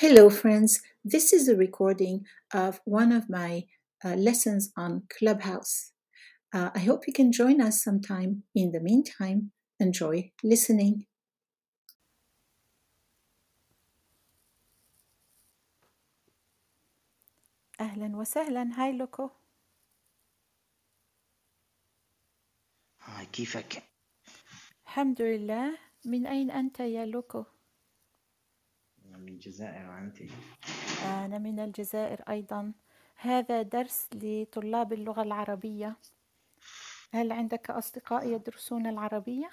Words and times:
Hello, 0.00 0.28
friends. 0.28 0.82
This 1.04 1.32
is 1.32 1.48
a 1.48 1.56
recording 1.56 2.26
of 2.52 2.80
one 2.84 3.12
of 3.12 3.30
my 3.30 3.64
uh, 4.04 4.14
lessons 4.14 4.70
on 4.76 5.04
Clubhouse. 5.08 5.92
Uh, 6.52 6.70
I 6.74 6.80
hope 6.80 7.06
you 7.06 7.14
can 7.14 7.32
join 7.32 7.62
us 7.62 7.82
sometime. 7.82 8.42
In 8.54 8.72
the 8.72 8.80
meantime, 8.80 9.52
enjoy 9.80 10.32
listening. 10.44 11.06
أهلا 17.80 18.16
وسهلا 18.16 18.70
هاي 18.74 18.92
لوكو 18.92 19.30
هاي 23.02 23.26
كيفك؟ 23.26 23.82
الحمد 24.86 25.22
لله 25.22 25.78
من 26.06 26.26
أين 26.26 26.50
أنت 26.50 26.80
يا 26.80 27.06
لوكو؟ 27.06 27.44
من 29.21 29.27
الجزائر 29.27 29.89
وأنت؟ 29.89 30.17
أنا 31.03 31.37
من 31.37 31.59
الجزائر 31.59 32.21
أيضا 32.29 32.73
هذا 33.15 33.61
درس 33.61 34.09
لطلاب 34.13 34.93
اللغة 34.93 35.21
العربية 35.21 35.95
هل 37.13 37.31
عندك 37.31 37.69
أصدقاء 37.69 38.27
يدرسون 38.27 38.87
العربية؟ 38.87 39.51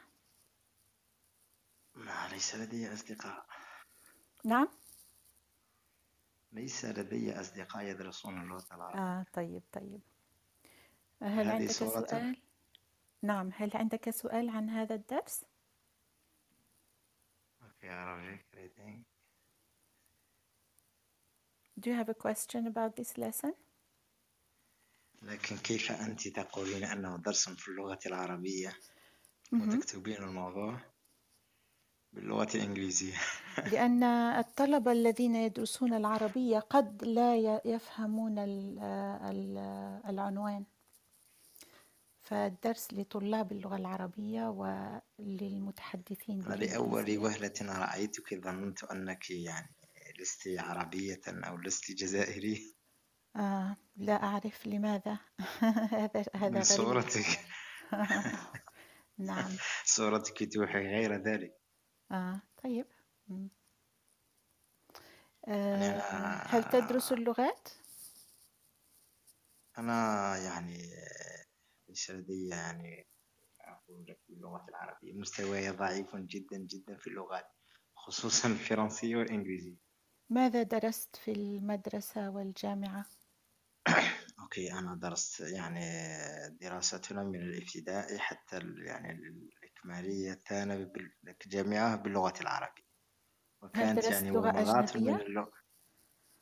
لا 1.97 2.29
ليس 2.29 2.55
لدي 2.55 2.93
أصدقاء 2.93 3.47
نعم؟ 4.45 4.69
ليس 6.53 6.85
لدي 6.85 7.41
أصدقاء 7.41 7.85
يدرسون 7.85 8.43
اللغة 8.43 8.66
العربية 8.73 9.01
آه 9.01 9.27
طيب 9.33 9.63
طيب 9.73 10.01
هل 11.23 11.49
عندك 11.49 11.71
صورة 11.71 12.07
سؤال؟ 12.07 12.37
نعم 13.23 13.51
هل 13.55 13.71
عندك 13.75 14.11
سؤال 14.11 14.49
عن 14.49 14.71
هذا 14.71 14.95
الدرس؟ 14.95 15.45
في 17.80 17.87
Arabic 17.87 18.57
reading 18.57 18.98
Do 21.80 21.90
you 21.90 21.96
have 21.96 22.09
a 22.09 22.15
question 22.15 22.66
about 22.66 22.96
this 22.96 23.18
lesson? 23.18 23.52
لكن 25.23 25.57
كيف 25.57 25.93
أنت 25.93 26.29
تقولين 26.29 26.85
أنه 26.85 27.16
درس 27.16 27.48
في 27.48 27.68
اللغة 27.68 27.98
العربية. 28.07 28.73
وتكتبين 29.52 30.16
الموضوع 30.16 30.80
باللغة 32.12 32.48
الإنجليزية 32.54 33.15
لأن 33.73 34.02
الطلبة 34.02 34.93
الذين 34.93 35.37
يدرسون 35.37 35.95
العربية 35.95 36.59
قد 36.59 37.04
لا 37.04 37.60
يفهمون 37.65 38.38
ال- 38.38 38.79
ال- 39.23 40.01
العنوان 40.09 40.65
فالدرس 42.23 42.88
لطلاب 42.92 43.52
اللغة 43.52 43.76
العربية 43.76 44.48
وللمتحدثين 45.18 46.40
لأول 46.40 47.18
وهلة 47.18 47.52
رأيتك 47.63 48.35
ظننت 48.35 48.85
أنك 48.85 49.30
يعني 49.30 49.77
لست 50.19 50.49
عربية 50.59 51.21
أو 51.29 51.57
لست 51.57 51.93
جزائرية؟ 51.93 52.73
آه 53.37 53.77
لا 53.97 54.23
أعرف 54.23 54.66
لماذا. 54.66 55.19
هذا 55.93 56.25
هذا 56.35 56.49
من 56.49 56.55
غريب. 56.55 56.63
صورتك. 56.63 57.41
نعم. 59.19 59.51
صورتك 59.85 60.52
توحي 60.55 60.79
غير 60.79 61.15
ذلك. 61.15 61.52
آه 62.13 62.43
طيب. 62.65 62.87
آه 65.49 66.43
هل 66.47 66.65
تدرس 66.65 67.12
اللغات؟ 67.12 67.69
أنا 69.78 70.37
يعني 70.37 70.78
ليس 71.88 72.10
لدي 72.10 72.49
يعني 72.49 73.06
أقول 73.60 74.06
لك 74.09 74.21
باللغة 74.28 74.66
العربية. 74.69 75.12
مستواي 75.12 75.71
ضعيف 75.71 76.16
جدا 76.16 76.56
جدا 76.59 76.97
في 76.97 77.06
اللغات 77.06 77.47
خصوصا 77.97 78.49
الفرنسية 78.49 79.16
والإنجليزية. 79.16 79.88
ماذا 80.31 80.62
درست 80.62 81.16
في 81.16 81.32
المدرسة 81.32 82.31
والجامعة؟ 82.31 83.04
okay 84.41 84.72
أنا 84.72 84.94
درست 84.94 85.41
يعني 85.41 85.80
دراستنا 86.60 87.22
من 87.25 87.34
الابتدائي 87.42 88.19
حتى 88.19 88.56
ال- 88.56 88.86
يعني 88.86 89.12
الإكمالية 89.12 90.34
كان 90.44 90.84
بال- 90.84 91.12
الجامعة 91.44 91.97
باللغة 91.97 92.34
العربية 92.41 92.82
هل 93.75 93.92
وكانت 93.92 93.94
درست 93.94 94.10
يعني 94.10 94.30
لغة 94.32 94.53
من 95.00 95.20
أجنبية؟ 95.20 95.26
اللغة 95.26 95.53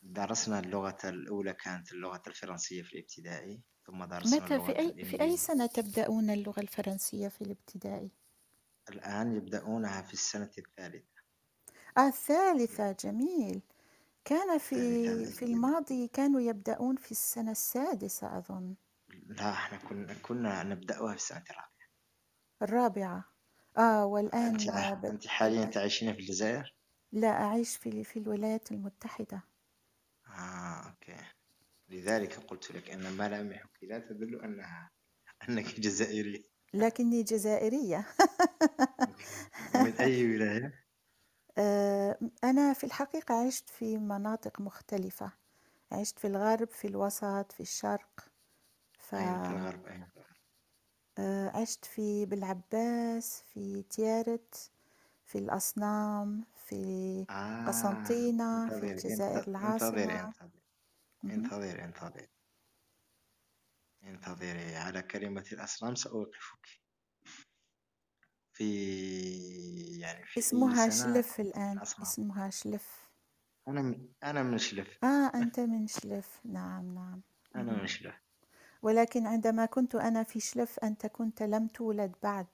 درسنا 0.02 0.60
اللغة 0.60 0.98
الأولى 1.04 1.54
كانت 1.54 1.92
اللغة 1.92 2.22
الفرنسية 2.28 2.82
في 2.82 2.94
الابتدائي 2.94 3.62
ثم 3.86 4.04
درسنا 4.06 4.46
متى 4.46 4.48
اللغة 4.48 4.66
في 4.66 4.78
أي 4.78 5.04
في 5.04 5.20
أي 5.20 5.36
الإنجليزية 5.36 5.36
سنة 5.36 5.66
تبدأون 5.66 6.30
اللغة 6.30 6.60
الفرنسية 6.60 7.28
في 7.28 7.40
الابتدائي؟ 7.42 8.10
الآن 8.90 9.36
يبدأونها 9.36 10.02
في 10.02 10.12
السنة 10.12 10.50
الثالثة 10.58 11.22
آه 11.98 12.06
الثالثة 12.08 12.92
جميل 12.92 13.62
كان 14.26 14.58
في 14.58 15.24
في 15.24 15.44
الماضي 15.44 16.08
كانوا 16.08 16.40
يبدأون 16.40 16.96
في 16.96 17.10
السنة 17.10 17.50
السادسة 17.50 18.38
أظن. 18.38 18.74
لا 19.26 19.52
إحنا 19.52 19.78
كنا 19.78 20.14
كنا 20.22 20.62
نبدأها 20.62 21.08
في 21.10 21.14
السنة 21.16 21.44
الرابعة. 21.50 21.70
الرابعة. 22.62 23.24
آه 23.78 24.06
والآن 24.06 24.54
أنت 24.54 24.70
بد... 24.70 25.06
أنت 25.06 25.26
حاليا 25.26 25.64
تعيشين 25.64 26.12
في 26.14 26.20
الجزائر؟ 26.20 26.74
لا 27.12 27.28
أعيش 27.28 27.76
في 27.76 28.04
في 28.04 28.18
الولايات 28.18 28.72
المتحدة. 28.72 29.42
آه 30.28 30.88
أوكي. 30.90 31.16
لذلك 31.88 32.32
قلت 32.34 32.70
لك 32.70 32.90
أن 32.90 33.12
ملامحك 33.12 33.70
لا 33.82 33.98
تدل 33.98 34.40
أنها 34.44 34.90
أنك 35.48 35.80
جزائرية. 35.80 36.42
لكني 36.74 37.22
جزائرية. 37.22 38.06
من 39.74 39.92
أي 39.92 40.34
ولاية؟ 40.34 40.85
آه، 41.58 42.18
أنا 42.44 42.72
في 42.72 42.84
الحقيقة 42.84 43.46
عشت 43.46 43.68
في 43.68 43.98
مناطق 43.98 44.60
مختلفة. 44.60 45.32
عشت 45.92 46.18
في 46.18 46.26
الغرب 46.26 46.68
في 46.68 46.88
الوسط 46.88 47.52
في 47.52 47.60
الشرق. 47.60 48.10
أين 49.14 49.42
في 49.42 49.50
الغرب 49.50 49.80
في 49.82 49.94
الغرب؟ 49.96 50.36
فعشت 51.16 51.84
في 51.84 52.26
بالعباس 52.26 53.42
في 53.42 53.82
تيارت 53.82 54.70
في 55.24 55.38
الأصنام 55.38 56.44
في 56.54 57.26
آه 57.30 57.32
قسنطينة 57.66 58.68
في 58.68 58.86
انتظري 58.86 58.92
الجزائر 58.92 59.38
انت- 59.38 59.48
انتظري 59.64 60.04
العاصمة. 60.04 60.20
انتظري 60.20 60.62
مهم. 61.24 61.34
انتظري 61.34 61.84
انتظري. 61.84 62.28
انتظري 64.02 64.76
على 64.76 65.02
كلمة 65.02 65.44
الأصنام 65.52 65.94
سأوقفك. 65.94 66.66
في 68.56 69.98
يعني 70.00 70.24
في 70.24 70.40
اسمها 70.40 70.88
سنة 70.88 71.14
شلف 71.14 71.40
الآن 71.40 71.78
اسمها 71.78 72.50
شلف 72.50 73.06
أنا 73.68 73.82
من 73.82 74.08
أنا 74.22 74.42
من 74.42 74.58
شلف 74.58 75.04
آه 75.04 75.32
أنت 75.34 75.60
من 75.60 75.86
شلف 75.86 76.40
نعم 76.44 76.94
نعم. 76.94 77.22
أنا 77.56 77.72
مهم. 77.72 77.80
من 77.80 77.86
شلف 77.86 78.14
ولكن 78.82 79.26
عندما 79.26 79.66
كنت 79.66 79.94
أنا 79.94 80.22
في 80.22 80.40
شلف 80.40 80.78
أنت 80.78 81.06
كنت 81.06 81.42
لم 81.42 81.68
تولد 81.68 82.14
بعد. 82.22 82.46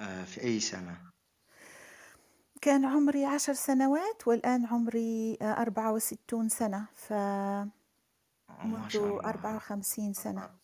آه 0.00 0.24
في 0.24 0.42
أي 0.42 0.60
سنة؟ 0.60 1.10
كان 2.60 2.84
عمري 2.84 3.24
عشر 3.24 3.52
سنوات 3.52 4.28
والآن 4.28 4.66
عمري 4.66 5.38
آه، 5.42 5.52
أربعة 5.52 5.92
وستون 5.92 6.48
سنة. 6.48 6.86
آه، 7.12 7.68
ما 8.64 8.88
فمنذ 8.88 8.88
شاء 8.88 9.28
أربعة 9.28 9.50
الله. 9.50 9.56
وخمسين 9.56 10.12
سنة. 10.12 10.44
أطال 10.44 10.58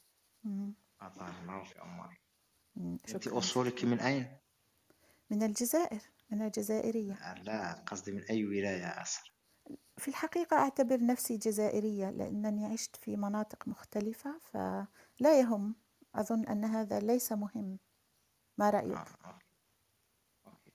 مم. 0.44 0.74
الله 1.02 1.64
في 1.64 1.78
عمرك 1.78 2.23
مم. 2.76 2.98
أنت 3.08 3.28
شكرا 3.28 3.40
شكرا 3.40 3.86
من 3.86 4.00
أين؟ 4.00 4.38
من 5.30 5.42
الجزائر 5.42 6.00
أنا 6.32 6.48
جزائرية 6.48 7.20
لا 7.20 7.34
لا، 7.44 7.72
قصدي 7.86 8.12
من 8.12 8.22
أي 8.30 8.44
ولاية 8.44 9.02
أصلا 9.02 9.32
في 9.98 10.08
الحقيقة 10.08 10.56
أعتبر 10.56 11.06
نفسي 11.06 11.36
جزائرية 11.36 12.10
لأنني 12.10 12.66
عشت 12.66 12.96
في 12.96 13.16
مناطق 13.16 13.68
مختلفة 13.68 14.38
فلا 14.38 15.40
يهم 15.40 15.74
أظن 16.14 16.44
أن 16.46 16.64
هذا 16.64 17.00
ليس 17.00 17.32
مهم 17.32 17.78
ما 18.58 18.70
آه 18.70 18.70
رأيك؟ 18.70 19.18
okay 19.26 19.42
okay 20.46 20.72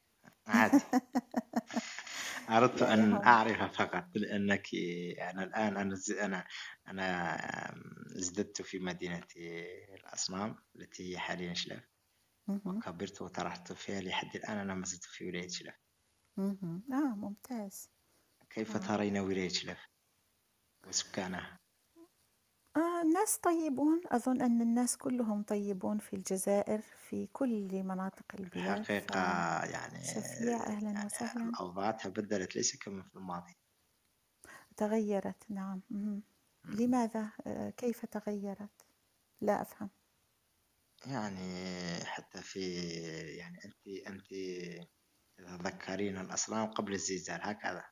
عادي 0.48 0.84
أردت 2.50 2.82
أن 2.82 3.22
أعرف 3.24 3.78
فقط 3.78 4.06
لأنك 4.16 4.68
أنا 5.22 5.44
الآن 5.44 5.78
أنا 5.78 5.96
ز- 5.96 6.12
أنا 6.12 6.46
أنا 6.88 7.36
ازددت 8.18 8.62
في 8.62 8.80
مدينة 8.80 9.24
الأصنام 10.10 10.56
التي 10.76 11.14
هي 11.14 11.20
حاليا 11.20 11.54
شلف. 11.54 11.84
وكبرت 12.48 13.22
وطرحت 13.22 13.74
فيها 13.74 14.02
لحد 14.02 14.36
الآن 14.36 14.58
أنا 14.58 14.74
ما 14.74 14.86
زلت 14.86 15.04
في 15.04 15.28
ولاية 15.28 15.48
شلف. 15.48 15.76
آه 16.38 17.16
ممتاز. 17.16 17.90
كيف 18.50 18.76
آه. 18.76 18.80
ترين 18.80 19.18
ولاية 19.18 19.50
شلف 19.50 19.80
وسكانها؟ 20.88 21.60
آه 22.78 23.02
الناس 23.02 23.38
طيبون. 23.38 24.02
أظن 24.08 24.42
أن 24.42 24.62
الناس 24.62 24.98
كلهم 24.98 25.44
طيبون 25.44 25.98
في 25.98 26.16
الجزائر 26.16 26.82
في 26.82 27.28
كل 27.28 27.84
مناطق 27.84 28.26
البلاد. 28.40 28.80
الحقيقة 28.80 29.20
يعني 29.66 30.00
فشفيع 30.04 30.64
أهلا 30.68 30.92
يعني 30.92 31.06
وسهلا. 31.06 31.50
الأوضاع 31.50 31.92
تبدلت 31.92 32.56
ليس 32.56 32.78
كما 32.78 33.04
في 33.04 33.16
الماضي. 33.16 33.56
تغيرت 34.78 35.52
نعم. 35.52 35.82
مهم. 35.90 36.24
لماذا؟ 36.66 37.32
آه 37.48 37.70
كيف 37.70 38.06
تغيرت؟ 38.06 38.86
لا 39.42 39.62
أفهم. 39.62 39.90
يعني 41.06 41.66
حتى 42.06 42.42
في 42.42 42.60
يعني 43.38 43.60
أنت 43.66 44.08
أنت 44.08 44.28
تتذكرين 45.38 46.18
الأصنام 46.18 46.68
قبل 46.72 46.94
الزلزال 46.94 47.40
هكذا. 47.44 47.84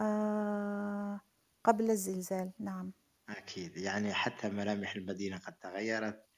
آه 0.00 1.20
قبل 1.64 1.90
الزلزال 1.90 2.52
نعم. 2.58 2.92
أكيد. 3.28 3.76
يعني 3.76 4.14
حتى 4.14 4.48
ملامح 4.48 4.94
المدينة 4.94 5.38
قد 5.38 5.52
تغيرت. 5.52 6.32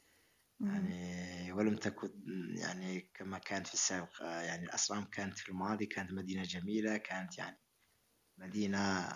يعني 0.60 1.52
ولم 1.52 1.76
تكن 1.76 2.10
يعني 2.58 3.10
كما 3.14 3.38
كانت 3.38 3.66
في 3.66 3.74
السابق 3.74 4.22
يعني 4.22 4.64
الأسرام 4.64 5.04
كانت 5.04 5.38
في 5.38 5.48
الماضي 5.48 5.86
كانت 5.86 6.12
مدينة 6.12 6.42
جميلة 6.42 6.96
كانت 6.96 7.38
يعني 7.38 7.60
مدينة 8.38 9.08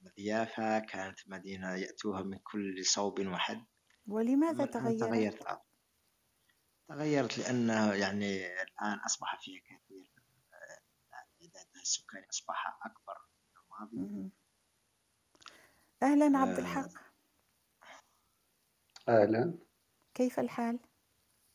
مضيافة 0.00 0.78
كانت 0.78 1.18
مدينة 1.26 1.74
يأتوها 1.74 2.22
من 2.22 2.38
كل 2.38 2.84
صوب 2.84 3.26
وحد. 3.26 3.64
ولماذا 4.06 4.66
تغيرت؟ 4.66 5.00
تغيرت 5.00 5.42
الأمر 5.42 5.62
تغيرت 6.88 7.38
لأنه 7.38 7.94
يعني 7.94 8.46
الآن 8.62 8.98
أصبح 9.06 9.40
فيها 9.40 9.60
كثير 9.60 10.12
عدد 11.12 11.56
السكان 11.80 12.24
أصبح 12.30 12.78
أكبر 12.86 13.14
من 13.92 13.96
الماضي. 13.96 14.30
أهلا 16.02 16.38
عبد 16.38 16.58
آه، 16.58 16.58
الحق 16.58 16.90
أهلا 19.08 19.58
كيف 20.14 20.40
الحال؟ 20.40 20.78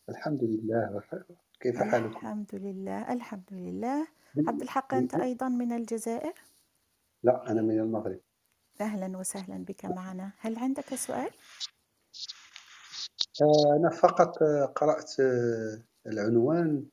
الحمد 0.10 0.44
لله 0.44 1.04
كيف 1.60 1.78
حالكم؟ 1.78 2.18
الحمد 2.18 2.56
لله 2.56 3.14
الحمد 3.14 3.54
لله 3.54 4.08
عبد 4.48 4.62
الحق 4.62 4.94
أنت 4.94 5.16
أيضا 5.16 5.50
من 5.50 5.72
الجزائر؟ 5.72 6.34
لا 7.24 7.52
أنا 7.52 7.62
من 7.62 7.80
المغرب 7.80 8.20
أهلا 8.82 9.18
وسهلا 9.18 9.66
بك 9.66 9.86
معنا 9.86 10.32
هل 10.40 10.60
عندك 10.60 10.96
سؤال؟ 10.96 11.32
آه، 13.42 13.76
أنا 13.80 13.90
فقط 13.90 14.44
آه، 14.44 14.66
قرأت 14.66 15.20
آه، 15.20 15.82
العنوان 16.08 16.86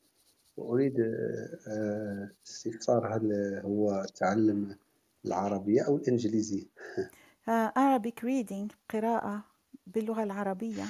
وأريد 0.57 0.95
استفسار 2.47 3.17
هل 3.17 3.33
هو 3.65 4.07
تعلم 4.15 4.77
العربية 5.27 5.83
أو 5.87 5.97
الإنجليزية؟ 5.97 6.65
آه، 7.49 7.73
Arabic 7.77 8.21
reading 8.25 8.69
قراءة 8.91 9.45
باللغة 9.87 10.23
العربية. 10.23 10.85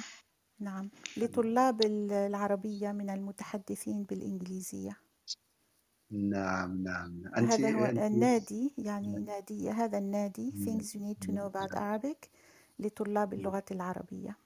نعم. 0.59 0.89
لطلاب 1.17 1.81
ال- 1.81 2.11
العربية 2.11 2.91
من 2.91 3.09
المتحدثين 3.09 4.03
بالإنجليزية. 4.03 4.97
نعم 6.11 6.83
نعم. 6.83 7.21
نعم. 7.23 7.33
أنت 7.37 7.51
هذا 7.51 7.71
هو 7.71 7.85
أنت 7.85 7.97
النادي 7.97 8.73
يعني 8.77 9.25
نادية 9.25 9.71
هذا 9.71 9.97
النادي. 9.97 10.51
Things 10.65 10.85
you 10.93 10.99
need 10.99 11.27
to 11.27 11.31
know 11.31 11.47
about 11.51 11.77
Arabic 11.77 12.29
لطلاب 12.79 13.33
اللغة 13.33 13.65
العربية. 13.71 14.37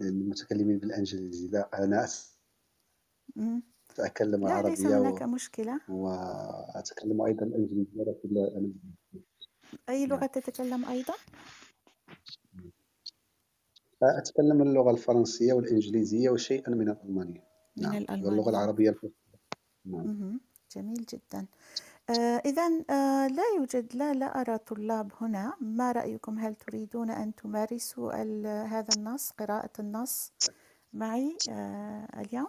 المتكلمين 0.00 0.78
بالإنجليزية 0.78 1.48
لا 1.50 1.84
أنا 1.84 2.08
مم. 3.36 3.62
أتكلم 3.98 4.48
لا 4.48 4.62
ليس 4.62 4.80
هناك 4.86 5.22
و- 5.88 6.08
أيضا 7.26 7.46
إنجليزية 7.46 8.02
لكن 8.02 8.28
لا 8.34 8.58
أنا 8.58 8.72
أي 9.88 10.06
لغة 10.06 10.26
تتكلم 10.26 10.84
أيضا؟ 10.84 11.14
أتكلم 14.02 14.62
اللغة 14.62 14.90
الفرنسية 14.90 15.52
والإنجليزية 15.52 16.30
وشيئا 16.30 16.70
من 16.70 16.88
الألمانية 16.88 17.44
من 17.76 17.82
نعم 17.82 17.92
الألمانية. 17.96 18.26
واللغة 18.26 18.50
العربية 18.50 18.90
الفصحى 18.90 19.12
نعم. 19.84 20.40
جميل 20.76 21.06
جدا 21.12 21.46
إذا 22.46 22.84
آه 22.90 23.26
لا 23.26 23.42
يوجد 23.56 23.96
لا 23.96 24.14
لا 24.14 24.40
أرى 24.40 24.58
طلاب 24.58 25.12
هنا. 25.20 25.56
ما 25.60 25.92
رأيكم؟ 25.92 26.38
هل 26.38 26.54
تريدون 26.54 27.10
أن 27.10 27.34
تمارسوا 27.34 28.12
هذا 28.64 28.88
النص 28.96 29.30
قراءة 29.30 29.70
النص 29.78 30.32
معي 30.92 31.38
آه 31.50 32.20
اليوم؟ 32.20 32.48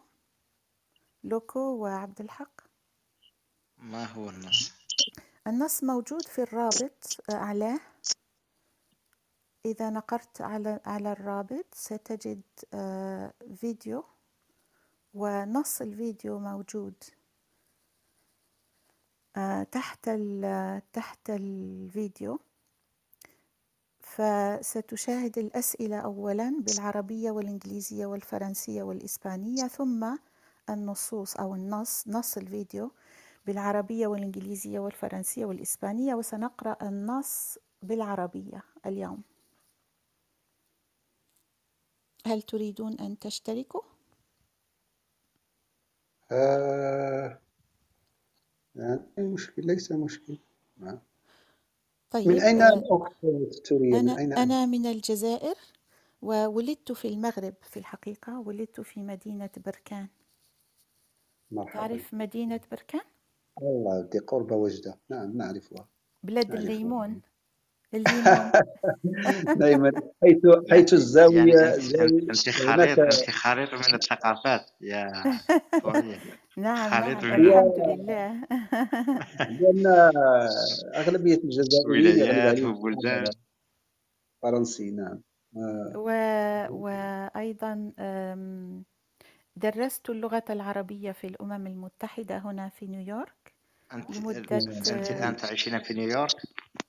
لوكو 1.23 1.59
وعبد 1.59 2.21
الحق. 2.21 2.61
ما 3.77 4.05
هو 4.05 4.29
النص؟ 4.29 4.73
النص 5.47 5.83
موجود 5.83 6.21
في 6.21 6.41
الرابط 6.41 7.17
آه، 7.29 7.33
أعلاه 7.33 7.79
إذا 9.65 9.89
نقرت 9.89 10.41
على 10.41 10.79
على 10.85 11.11
الرابط 11.11 11.65
ستجد 11.75 12.41
آه، 12.73 13.33
فيديو. 13.55 14.03
ونص 15.13 15.81
الفيديو 15.81 16.39
موجود. 16.39 16.93
آه، 17.03 17.22
تحت 19.71 20.07
ال- 20.07 20.81
تحت 20.93 21.29
الفيديو 21.29 22.39
فستشاهد 23.99 25.37
الأسئلة 25.37 25.99
أولا 25.99 26.61
بالعربية 26.67 27.31
والإنجليزية 27.31 28.05
والفرنسية 28.05 28.83
والإسبانية 28.83 29.67
ثم 29.67 30.17
النصوص 30.69 31.35
أو 31.37 31.55
النص 31.55 32.07
نص 32.07 32.37
الفيديو 32.37 32.91
بالعربية 33.45 34.07
والإنجليزية 34.07 34.79
والفرنسية 34.79 35.45
والإسبانية 35.45 36.15
وسنقرأ 36.15 36.77
النص 36.81 37.57
بالعربية 37.81 38.63
اليوم 38.85 39.21
هل 42.27 42.41
تريدون 42.41 42.99
أن 42.99 43.19
تشتركوا؟ 43.19 43.81
آه 46.31 47.39
يعني 48.75 49.01
مشكل 49.17 49.65
ليس 49.65 49.91
مشكل 49.91 50.37
نعم. 50.77 50.99
طيب 52.11 52.27
من 52.27 52.41
أين 52.41 52.61
آه، 52.61 52.73
الأخت 52.73 53.23
من 53.71 53.95
أنا 53.95 54.17
أين 54.17 54.33
أنا 54.33 54.65
من 54.65 54.85
الجزائر 54.85 55.55
وولدت 56.21 56.91
في 56.91 57.07
المغرب 57.07 57.53
في 57.61 57.77
الحقيقة 57.77 58.39
ولدت 58.39 58.81
في 58.81 59.03
مدينة 59.03 59.49
بركان. 59.65 60.07
مرحبا. 61.51 61.79
تعرف 61.79 62.13
مدينة 62.13 62.61
بركان؟ 62.71 63.01
الله 63.61 64.01
دي 64.01 64.19
قرب 64.19 64.51
وجدة. 64.51 64.99
نعم 65.09 65.37
نعرفها. 65.37 65.87
بلاد 66.23 66.47
نعرفها. 66.47 66.63
الليمون. 66.63 67.21
دائما 69.61 69.91
حيث 70.23 70.37
حيث 70.71 70.93
يعني 70.93 71.01
زاوية 71.03 71.75
أنت 72.29 72.49
هناك 72.49 72.89
خليط 72.89 72.99
أنت 72.99 73.29
خليط 73.29 73.73
من 73.73 73.95
الثقافات. 73.95 74.69
يا 74.81 75.07
نعم 76.57 76.91
خليط 76.91 77.23
نعم 77.23 77.33
الحمد 77.33 77.73
لله. 77.77 78.43
لأن 79.59 79.87
أغلبية 80.95 81.35
الجزائريين 81.43 82.21
ولايات 82.21 82.47
عليهم 82.47 82.77
وبلدان 82.77 83.25
فرنسي 84.41 84.91
نعم. 84.91 85.21
آه، 85.57 85.91
و... 85.95 86.07
وأيضا 86.69 87.91
أم، 87.99 88.83
درست 89.55 90.09
اللغة 90.09 90.43
العربية 90.49 91.11
في 91.11 91.27
الأمم 91.27 91.67
المتحدة 91.67 92.37
هنا 92.37 92.69
في 92.69 92.87
نيويورك. 92.87 93.53
أنت 93.93 94.17
لمدة 94.17 94.57
أنت 94.57 95.11
الآن 95.11 95.35
تعيشين 95.35 95.79
في 95.79 95.93
نيويورك؟ 95.93 96.31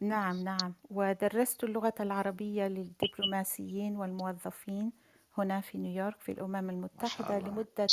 نعم 0.09 0.45
نعم 0.45 0.75
ودرست 0.91 1.65
اللغة 1.65 1.95
العربية 2.01 2.69
للدبلوماسيين 2.69 3.97
والموظفين 3.97 4.93
هنا 5.39 5.61
في 5.61 5.79
نيويورك 5.79 6.21
في 6.21 6.33
الأمم 6.33 6.71
المتحدة 6.71 7.37
الله. 7.37 7.49
لمدة 7.49 7.87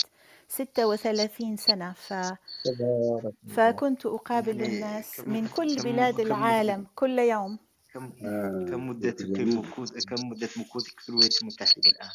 36 0.47 1.57
سنة 1.57 1.93
ف... 1.93 2.13
تبارك 2.13 2.79
الله 2.79 3.33
فكنت 3.49 4.05
أقابل 4.05 4.61
يعني 4.61 4.75
الناس 4.75 5.21
كم- 5.21 5.29
من 5.33 5.47
كل 5.47 5.75
كم- 5.75 5.83
بلاد 5.91 6.13
كم- 6.21 6.21
العالم 6.27 6.87
كل 6.95 7.19
يوم 7.19 7.59
كم 7.93 8.11
آه، 8.25 8.65
كم 8.69 8.87
مدة 8.89 9.09
جميل. 9.19 9.55
مكوث 9.57 10.05
كم 10.05 10.29
مدة 10.29 10.49
مكوثك 10.57 10.99
في 10.99 11.09
الولايات 11.09 11.41
المتحدة 11.41 11.81
الآن؟ 11.91 12.09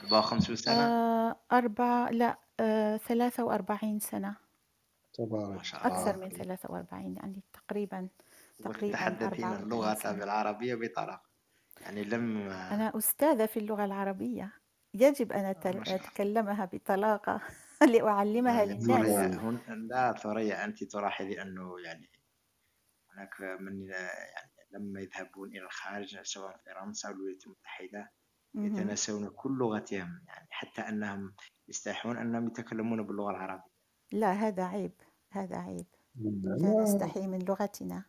54 0.00 0.56
سنة؟ 0.56 0.74
آه 0.74 1.36
أربع 1.52 2.10
لا 2.10 2.38
آه 2.60 2.96
43 2.96 3.98
سنة 4.00 4.36
تبارك 5.14 5.56
ما 5.56 5.62
شاء 5.62 5.86
الله 5.86 5.98
أكثر 6.00 6.16
من 6.20 6.28
43 6.30 7.16
يعني 7.16 7.40
تقريبا 7.52 8.08
تقريبا 8.62 8.86
وتتحدثين 8.86 9.44
44 9.44 9.62
اللغة 9.62 10.12
بالعربية 10.20 10.74
بطلاقة 10.74 11.28
يعني 11.80 12.04
لم 12.04 12.38
أنا 12.48 12.98
أستاذة 12.98 13.46
في 13.46 13.58
اللغة 13.58 13.84
العربية. 13.84 14.52
يجب 14.94 15.32
أن 15.32 15.54
أت- 15.54 15.66
ما 15.66 15.84
شاء 15.84 15.94
الله. 15.96 16.08
أتكلمها 16.08 16.64
بطلاقة 16.72 17.40
لأعلمها 17.94 18.62
يعني 18.62 18.78
للناس. 18.80 19.34
هن... 19.38 19.86
لا 19.90 20.12
ثريا 20.12 20.64
أنت 20.64 20.84
تلاحظي 20.84 21.42
أنه 21.42 21.80
يعني 21.80 22.10
هناك 23.12 23.60
من 23.60 23.82
يعني 23.82 24.48
لما 24.72 25.00
يذهبون 25.00 25.48
إلى 25.48 25.64
الخارج 25.64 26.18
سواء 26.22 26.56
في 26.56 26.62
فرنسا 26.74 27.08
أو 27.08 27.12
الولايات 27.14 27.46
المتحدة 27.46 28.10
مهم. 28.54 28.66
يتناسون 28.66 29.28
كل 29.28 29.58
لغتهم. 29.58 30.24
يعني 30.28 30.46
حتى 30.50 30.80
أنهم 30.80 31.34
يستحون 31.68 32.16
أنهم 32.16 32.46
يتكلمون 32.46 33.02
باللغة 33.06 33.30
العربية. 33.30 33.70
لا 34.12 34.32
هذا 34.32 34.64
عيب. 34.64 34.92
هذا 35.32 35.56
عيب. 35.56 35.86
لا 36.14 36.56
لا 36.56 36.82
نستحي 36.82 37.26
من 37.26 37.38
لغتنا. 37.38 38.04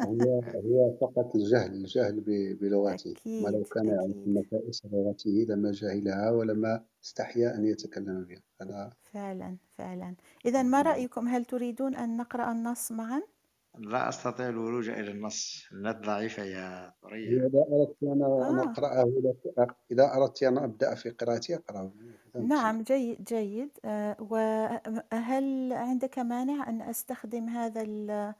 هو 0.00 0.40
هو 0.40 0.96
فقط 1.00 1.36
الجهل 1.36 1.70
الجهل 1.74 2.20
ب- 2.20 2.58
بلغته. 2.60 3.14
ما 3.26 3.48
لو 3.48 3.60
أكيد 3.60 3.66
كان 3.72 3.86
يعرف 3.86 4.10
أكيد. 4.10 4.28
نفائس 4.38 4.82
لغته 4.92 5.46
لما 5.48 5.70
جهلها 5.72 6.30
ولما 6.30 6.80
استحيا 7.04 7.54
أن 7.54 7.64
يتكلم 7.66 8.24
بها. 8.24 8.40
هذا 8.62 8.90
فعلا 9.02 9.56
فعلا. 9.78 10.14
إذا 10.46 10.62
ما 10.62 10.82
رأيكم؟ 10.82 11.28
هل 11.28 11.44
تريدون 11.44 11.94
أن 11.96 12.16
نقرأ 12.16 12.52
النص 12.52 12.92
معا؟ 12.92 13.22
لا 13.78 14.08
أستطيع 14.08 14.48
الولوج 14.48 14.88
إلى 14.88 15.10
النص. 15.10 15.64
النت 15.72 15.96
ضعيفة 16.06 16.42
يا 16.42 16.92
ثريا 17.02 17.46
إذا 17.46 17.64
أردت 17.72 17.96
أنا 18.02 18.26
أن 18.50 18.58
آه. 18.58 18.62
أقرأه 18.72 19.04
لك 19.24 19.76
إذا 19.90 20.14
أردت 20.14 20.42
أن 20.42 20.58
أبدأ 20.58 20.94
في 20.94 21.10
قراءته 21.10 21.54
أقرأه. 21.54 21.90
لا. 22.34 22.40
نعم 22.40 22.82
جيد 22.82 23.24
جيد. 23.24 23.70
آه، 23.84 24.16
وهل 24.20 25.72
عندك 25.72 26.18
مانع 26.18 26.68
أن 26.68 26.82
أستخدم 26.82 27.48
هذا 27.48 27.82
ال- 27.82 28.34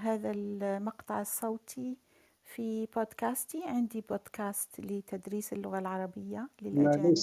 هذا 0.00 0.30
المقطع 0.30 1.20
الصوتي 1.20 1.96
في 2.44 2.86
بودكاستي. 2.86 3.64
عندي 3.64 4.00
بودكاست 4.00 4.80
لتدريس 4.80 5.52
اللغة 5.52 5.78
العربية 5.78 6.48
للأجانب. 6.62 7.14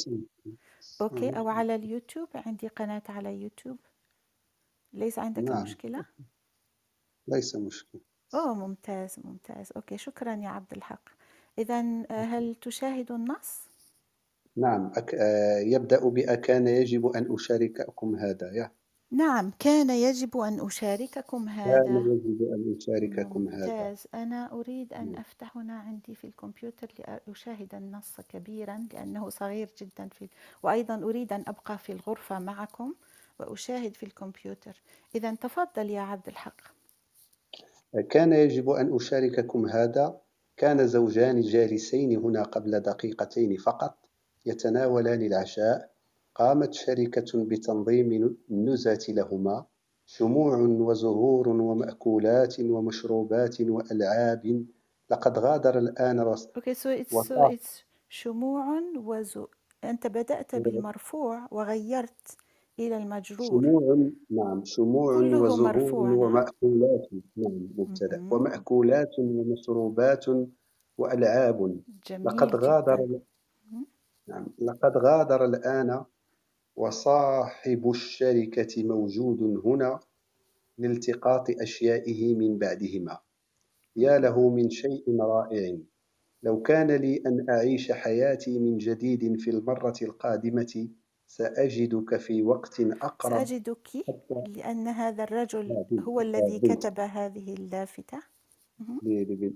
okay 1.02 1.30
أو 1.30 1.50
آه، 1.50 1.52
على 1.52 1.76
اليوتيوب. 1.76 2.30
عندي 2.36 2.68
قناة 2.68 3.04
على 3.10 3.42
يوتيوب. 3.42 3.78
ليس 4.94 5.20
عندك 5.20 5.44
نعم. 5.44 5.64
مشكلة؟ 5.64 6.06
ليس 7.28 7.56
مشكل 7.56 8.00
أوه 8.34 8.54
ممتاز 8.54 9.16
ممتاز. 9.24 9.72
okay 9.76 9.98
شكرا 9.98 10.36
يا 10.36 10.50
عبد 10.50 10.74
الحق. 10.74 11.10
إذا 11.58 11.82
هل 12.12 12.56
تشاهد 12.56 13.12
النص؟ 13.12 13.62
نعم 14.58 14.92
أك... 14.96 15.16
آه، 15.16 15.60
يبدأ 15.60 16.10
بأكان 16.10 16.68
يجب 16.68 17.08
أن 17.08 17.34
أشارككم 17.34 18.16
هذا. 18.16 18.52
يا 18.54 18.72
نعم 19.14 19.52
كان 19.60 19.90
يجب 19.90 20.38
أن 20.38 20.60
أشارككم 20.66 21.46
كان 21.46 21.50
هذا. 21.50 22.00
يجب 22.00 22.42
أن 22.42 22.76
أشارككم 22.78 23.48
هذا. 23.48 23.66
ممتاز. 23.66 24.08
أنا 24.14 24.52
أريد 24.52 24.94
أن 24.94 25.12
نعم. 25.12 25.22
أفتح 25.22 25.58
هنا 25.58 25.80
عندي 25.80 26.16
في 26.16 26.28
الكمبيوتر 26.28 26.88
لأشاهد 27.00 27.76
النص 27.76 28.16
كبيرا 28.30 28.88
لأنه 28.94 29.30
صغير 29.30 29.70
جدا 29.82 30.08
في 30.08 30.30
وأيضا 30.64 30.96
أريد 30.96 31.34
أن 31.34 31.44
أبقى 31.48 31.78
في 31.78 31.92
الغرفة 31.92 32.40
معكم 32.40 32.94
وأشاهد 33.40 33.96
في 33.96 34.04
الكمبيوتر. 34.06 34.82
إذا 35.16 35.36
تفضل 35.36 35.90
يا 35.90 36.02
عبد 36.02 36.28
الحق. 36.28 36.62
كان 38.10 38.34
يجب 38.34 38.70
أن 38.70 38.96
أشارككم 38.96 39.66
هذا. 39.66 40.18
كان 40.58 40.88
زوجان 40.88 41.42
جالسين 41.42 42.18
هنا 42.18 42.44
قبل 42.44 42.80
دقيقتين 42.80 43.58
فقط 43.58 43.98
يتناولان 44.46 45.22
العشاء. 45.22 45.93
قامت 46.36 46.74
شركة 46.74 47.46
بتنظيم 47.46 48.38
النزهة 48.52 49.06
لهما 49.10 49.66
شموع 50.06 50.58
وزهور 50.58 51.50
ومأكولات 51.50 52.60
ومشروبات 52.60 53.62
وألعاب. 53.62 54.66
لقد 55.12 55.40
غادر 55.40 55.78
الآن 55.78 56.20
رس... 56.20 56.50
okay 56.56 56.74
so 56.74 56.90
it's 56.90 57.12
so 57.12 57.20
وصاح 57.20 57.52
it's 57.52 57.84
شموع 58.10 58.66
وزو 58.98 59.48
أنت 59.84 60.08
بدأت 60.08 60.56
بالمرفوع 60.56 61.48
وغيرت 61.52 62.38
إلى 62.80 62.98
المجرور. 62.98 63.48
شموع 63.48 64.10
نعم. 64.30 64.64
شموع 64.66 65.20
كله 65.20 65.42
وزهور 65.42 65.62
مرفوع 65.74 66.10
نعم. 66.10 66.18
ومأكولات. 66.18 67.10
نعم 67.38 67.68
مبتدأ. 67.78 68.18
مهم. 68.18 68.34
ومأكولات 68.34 69.20
ومشروبات 69.20 70.26
وألعاب. 70.98 71.80
لقد 72.10 72.50
جميل 72.50 72.56
غادر 72.56 72.96
جدا. 73.06 73.20
مهم. 73.72 73.86
نعم. 74.28 74.46
لقد 74.60 74.98
غادر 74.98 75.46
الآن 75.46 76.04
وصاحب 76.76 77.90
الشركة 77.90 78.84
موجود 78.84 79.62
هنا 79.66 80.00
لالتقاط 80.78 81.50
أشيائه 81.50 82.36
من 82.36 82.58
بعدهما. 82.58 83.20
يا 83.96 84.20
له 84.20 84.50
من 84.50 84.70
شيء 84.70 85.04
رائع. 85.22 85.78
لو 86.44 86.62
كان 86.62 86.92
لي 86.92 87.22
أن 87.26 87.46
أعيش 87.50 87.92
حياتي 87.92 88.60
من 88.60 88.78
جديد 88.78 89.40
في 89.40 89.50
المرة 89.50 89.94
القادمة 90.02 90.90
سأجدك 91.28 92.18
في 92.18 92.44
وقت 92.44 92.80
أقرب 92.80 93.46
سأجدك 93.46 93.90
لأن 94.48 94.88
هذا 94.88 95.24
الرجل 95.24 95.86
هو 96.00 96.22
الذي 96.22 96.60
كتب 96.60 97.00
هذه 97.00 97.54
اللافتة. 97.54 98.20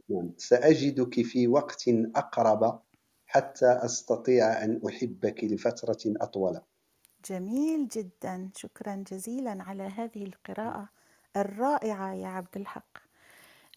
نعم. 0.09 0.31
سأجدك 0.37 1.21
في 1.21 1.47
وقت 1.47 1.83
أقرب 2.15 2.79
حتى 3.25 3.65
أستطيع 3.65 4.63
أن 4.63 4.81
أحبك 4.87 5.43
لفترة 5.43 6.13
أطول. 6.21 6.59
جميل 7.27 7.87
جدا. 7.87 8.49
شكرا 8.55 9.03
جزيلا 9.11 9.63
على 9.63 9.83
هذه 9.83 10.23
القراءة 10.23 10.89
الرائعة 11.37 12.13
يا 12.13 12.27
عبد 12.27 12.57
الحق. 12.57 12.97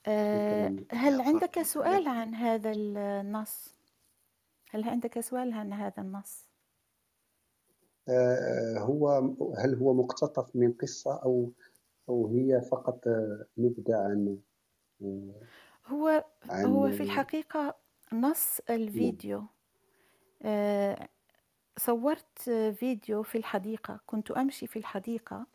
آه، 0.06 0.76
هل 0.92 1.20
عندك 1.20 1.62
سؤال 1.62 2.08
عن 2.08 2.34
هذا 2.34 2.72
النص؟ 2.72 3.74
هل 4.70 4.88
عندك 4.88 5.20
سؤال 5.20 5.52
عن 5.52 5.72
هذا 5.72 6.02
النص؟ 6.02 6.48
آه، 8.08 8.78
هو 8.78 9.08
هل 9.58 9.74
هو 9.74 9.94
مقتطف 9.94 10.56
من 10.56 10.72
قصة 10.72 11.22
أو 11.22 11.50
أو 12.08 12.28
هي 12.28 12.60
فقط 12.60 13.08
آه، 13.08 13.46
نبذة 13.58 13.96
عن 13.96 14.38
آه، 15.02 15.32
هو 15.86 16.24
عن 16.50 16.64
هو 16.64 16.90
في 16.90 17.02
الحقيقة 17.02 17.74
نص 18.12 18.60
نعم. 18.68 18.78
الفيديو 18.78 19.44
آه، 20.42 21.08
صورت 21.86 22.50
فيديو 22.74 23.22
في 23.22 23.38
الحديقة 23.38 24.00
كنت 24.06 24.30
أمشي 24.30 24.66
في 24.66 24.78
الحديقة 24.78 25.46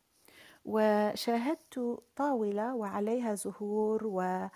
وشاهدت 0.65 1.99
طاولة 2.15 2.75
وعليها 2.75 3.35
زهور 3.35 4.07
و 4.07 4.47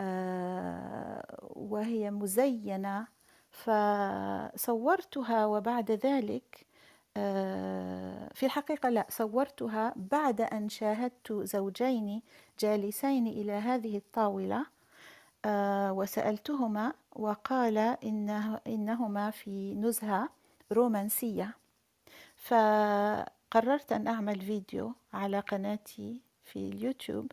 آه، 0.00 1.38
وهي 1.56 2.10
مزينة 2.10 3.06
فصورتها 3.50 5.46
وبعد 5.46 5.90
ذلك 5.90 6.66
آه، 7.16 8.30
في 8.34 8.46
الحقيقة 8.46 8.88
لا 8.88 9.06
صورتها 9.10 9.92
بعد 9.96 10.40
أن 10.40 10.68
شاهدت 10.68 11.32
زوجين 11.32 12.22
جالسين 12.60 13.26
إلى 13.26 13.52
هذه 13.52 13.96
الطاولة 13.96 14.66
آه، 15.44 15.92
وسألتهما 15.92 16.92
وقال 17.16 17.78
إنه 17.78 18.60
إنهما 18.66 19.30
في 19.30 19.74
نزهة. 19.74 20.37
رومانسية. 20.72 21.58
فقررت 22.36 23.92
أن 23.92 24.06
أعمل 24.08 24.40
فيديو 24.40 24.94
على 25.12 25.40
قناتي 25.40 26.22
في 26.44 26.56
اليوتيوب 26.56 27.32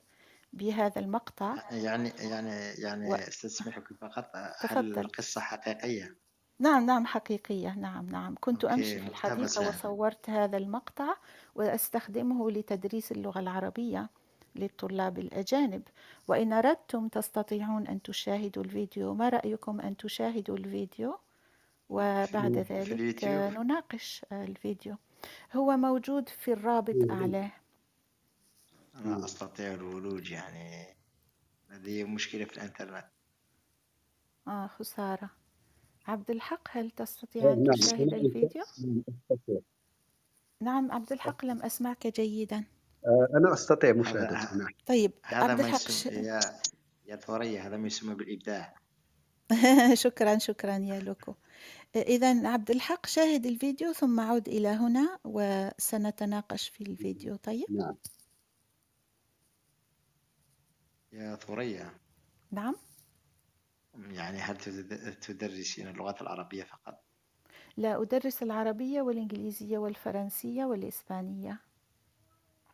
بهذا 0.54 1.00
المقطع. 1.02 1.56
يعني 1.72 2.10
يعني 2.10 2.50
يعني 2.82 3.12
و... 3.12 3.16
استسمحك 3.16 3.94
فقط. 3.94 4.32
هل 4.60 4.94
تفضل. 4.94 5.00
القصة 5.02 5.42
حقيقية؟ 5.42 6.16
نعم 6.60 6.86
نعم 6.86 7.06
حقيقية. 7.06 7.76
نعم 7.76 8.06
نعم. 8.10 8.36
كنت 8.40 8.66
أمشي 8.66 9.00
أوكي 9.00 9.00
في 9.00 9.08
الحديقة 9.08 9.68
وصورت 9.68 10.30
هذا 10.30 10.58
المقطع 10.58 11.16
وأستخدمه 11.56 12.52
لتدريس 12.52 13.12
اللغة 13.12 13.40
العربية 13.40 14.10
للطلاب 14.56 15.20
الأجانب. 15.20 15.84
وإن 16.28 16.54
أردتم 16.54 17.08
تستطيعون 17.08 17.88
أن 17.88 18.02
تشاهدوا 18.02 18.64
الفيديو 18.64 19.14
ما 19.14 19.30
رأيكم 19.30 19.82
أن 19.82 19.98
تشاهدوا 19.98 20.58
الفيديو؟ 20.58 21.12
في 21.12 21.25
وبعد 21.90 22.58
ذلك 22.58 23.24
نناقش 23.24 24.26
الفيديو. 24.32 24.96
هو 25.54 25.78
موجود 25.78 26.30
في 26.30 26.54
الرابط 26.54 27.12
أعلاه 27.12 27.52
أنا 28.96 29.26
أستطيع 29.26 29.74
الولوج 29.74 30.32
يعني. 30.32 30.96
لدي 31.70 32.04
مشكلة 32.04 32.46
في 32.46 32.58
الإنترنت. 32.58 33.06
آه 34.48 34.68
خسارة. 34.68 35.30
عبد 36.08 36.32
الحق 36.32 36.68
هل 36.72 36.92
تستطيع 36.92 37.44
آه، 37.44 37.54
أن 37.54 37.64
نعم 37.64 37.76
تشاهد 37.76 38.14
الفيديو؟ 38.14 38.64
نعم، 38.80 39.04
نعم 40.62 40.92
عبد 40.92 41.12
الحق 41.12 41.46
لم 41.46 41.62
أسمعك 41.62 42.08
جيدا. 42.08 42.64
آه، 43.06 43.28
أنا 43.38 43.54
أستطيع 43.54 43.92
نعم 44.56 44.68
طيب 44.86 45.12
هذا 45.24 45.52
عبد 45.52 45.60
الحق 45.60 45.78
ش... 45.78 46.06
يا 46.06 46.40
يا 47.06 47.16
ثورية 47.16 47.68
هذا 47.68 47.78
ما 47.78 47.88
يسمى 47.88 48.16
بالإبداع. 48.16 48.76
شكرا 49.94 50.38
شكرا 50.38 50.78
يا 50.78 51.00
لوكو. 51.00 51.36
إذا 51.96 52.48
عبد 52.48 52.72
الحق 52.72 53.06
شاهد 53.06 53.46
الفيديو 53.46 53.94
ثم 53.94 54.20
عد 54.20 54.48
إلى 54.48 54.68
هنا 54.68 55.20
وسنتناقش 55.24 56.70
في 56.70 56.82
الفيديو. 56.82 57.36
طيب؟ 57.36 57.66
نعم. 57.72 57.96
يا 61.14 61.36
ثورية 61.36 62.00
نعم. 62.52 62.76
يعني 63.96 64.38
هل 64.38 64.58
تد- 64.58 65.20
تدرسين 65.20 65.88
اللغات 65.88 66.22
العربية 66.22 66.64
فقط؟ 66.64 67.04
لا 67.78 68.02
أدرس 68.02 68.44
العربية 68.44 69.02
والإنجليزية 69.02 69.78
والفرنسية 69.78 70.66
والإسبانية. 70.66 71.62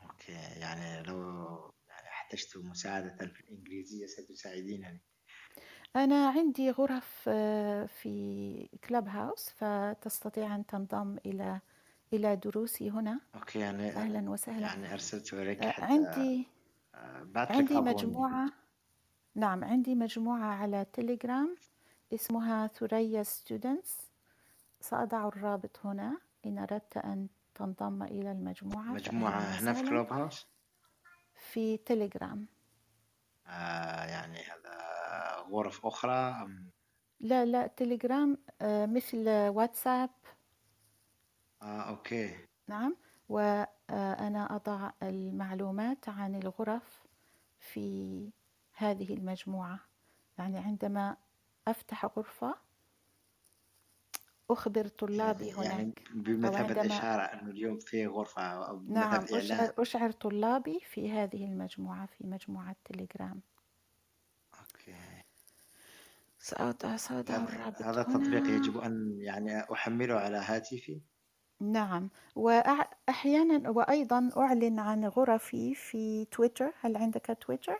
okay 0.01 0.31
يعني 0.31 1.03
لو 1.03 1.17
يعني 1.89 2.07
احتجت 2.07 2.57
مساعدة 2.57 3.15
في 3.27 3.39
الإنجليزية 3.39 4.05
ستساعدينني. 4.05 5.01
أنا 5.95 6.29
عندي 6.29 6.71
غرف 6.71 7.23
آه، 7.27 7.85
في 7.85 8.69
Clubhouse 8.89 9.49
فتستطيع 9.49 10.55
أن 10.55 10.65
تنضم 10.65 11.17
إلى 11.25 11.59
إلى 12.13 12.35
دروسي 12.35 12.89
هنا. 12.91 13.19
okay 13.35 13.59
يعني 13.59 13.89
أهلا 13.89 14.29
وسهلا. 14.29 14.59
يعني 14.67 14.93
أرسلت 14.93 15.33
إليك 15.33 15.63
آه، 15.63 15.69
حتى 15.71 15.83
عندي 15.85 16.47
آه، 16.95 17.23
بعت 17.23 17.51
لك 17.51 17.57
عندي 17.57 17.73
أظن 17.77 17.85
مجموعة 17.85 18.49
نعم 19.35 19.63
عندي 19.63 19.95
مجموعة 19.95 20.45
على 20.55 20.85
تليجرام 20.93 21.55
اسمها 22.13 22.67
ثريا 22.67 23.23
students 23.23 23.97
سأضع 24.81 25.27
الرابط 25.27 25.79
هنا. 25.85 26.17
إن 26.45 26.57
أردت 26.57 26.97
أن 26.97 27.27
تنضم 27.55 28.03
إلى 28.03 28.31
المجموعة 28.31 28.83
مجموعة 28.93 29.39
فأهلا 29.39 29.59
هنا 29.61 29.73
في 29.73 29.79
وسهلا. 29.79 29.89
Clubhouse 29.89 30.47
في 31.51 31.77
تليجرام 31.77 32.45
آه 33.47 34.03
يعني 34.05 34.37
هذا 34.39 34.90
غرف 35.51 35.85
أخرى 35.85 36.13
أم؟ 36.13 36.71
لا 37.19 37.45
لا 37.45 37.67
تليجرام 37.67 38.37
آه، 38.61 38.85
مثل 38.85 39.29
واتساب. 39.29 40.09
آه 41.61 41.81
أوكي. 41.89 42.47
نعم. 42.67 42.97
وأنا 43.29 44.55
أضع 44.55 44.91
المعلومات 45.03 46.09
عن 46.09 46.35
الغرف 46.35 47.07
في 47.59 48.33
هذه 48.73 49.13
المجموعة. 49.13 49.79
يعني 50.37 50.57
عندما 50.59 51.17
أفتح 51.67 52.05
غرفة 52.05 52.55
أخبر 54.51 54.87
طلابي 54.87 55.51
يعني 55.61 55.93
هناك. 55.93 56.03
أو 56.45 56.55
بمثابة 56.55 56.55
عندما 56.55 56.85
إشارة 56.87 57.21
أنه 57.21 57.49
اليوم 57.51 57.79
في 57.79 58.07
غرفة 58.07 58.41
أو 58.69 58.77
نعم 58.87 59.25
بمثابة 59.25 59.27
أشعر, 59.33 59.73
إعلان 59.73 59.73
أشعر 59.77 60.11
طلابي 60.11 60.79
في 60.79 61.11
هذه 61.11 61.45
المجموعة 61.45 62.05
في 62.05 62.27
مجموعة 62.27 62.75
تليجرام. 62.85 63.41
سأضع 66.41 66.95
سأضع 66.95 67.35
هذا 67.35 67.43
الرابط 67.53 67.81
هذا 67.81 68.01
التطبيق 68.01 68.41
هنا 68.43 68.55
يجب 68.55 68.77
أن 68.77 69.17
يعني 69.21 69.59
أحمله 69.73 70.15
على 70.15 70.37
هاتفي؟ 70.37 71.01
نعم. 71.59 72.09
وأحيانا 72.35 73.69
وأيضا 73.69 74.29
أعلن 74.37 74.79
عن 74.79 75.05
غرفي 75.05 75.75
في 75.75 76.25
تويتر. 76.25 76.73
هل 76.81 76.97
عندك 76.97 77.37
تويتر؟ 77.41 77.79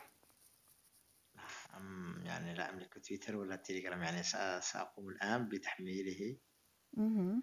أم 1.76 2.22
يعني 2.24 2.54
لا 2.54 2.70
أملك 2.70 3.06
تويتر 3.08 3.36
ولا 3.36 3.56
تليجرام. 3.56 4.02
يعني 4.02 4.22
سأ- 4.22 4.60
سأقوم 4.60 5.08
الآن 5.08 5.48
بتحميله. 5.48 6.36
مهم. 6.94 7.42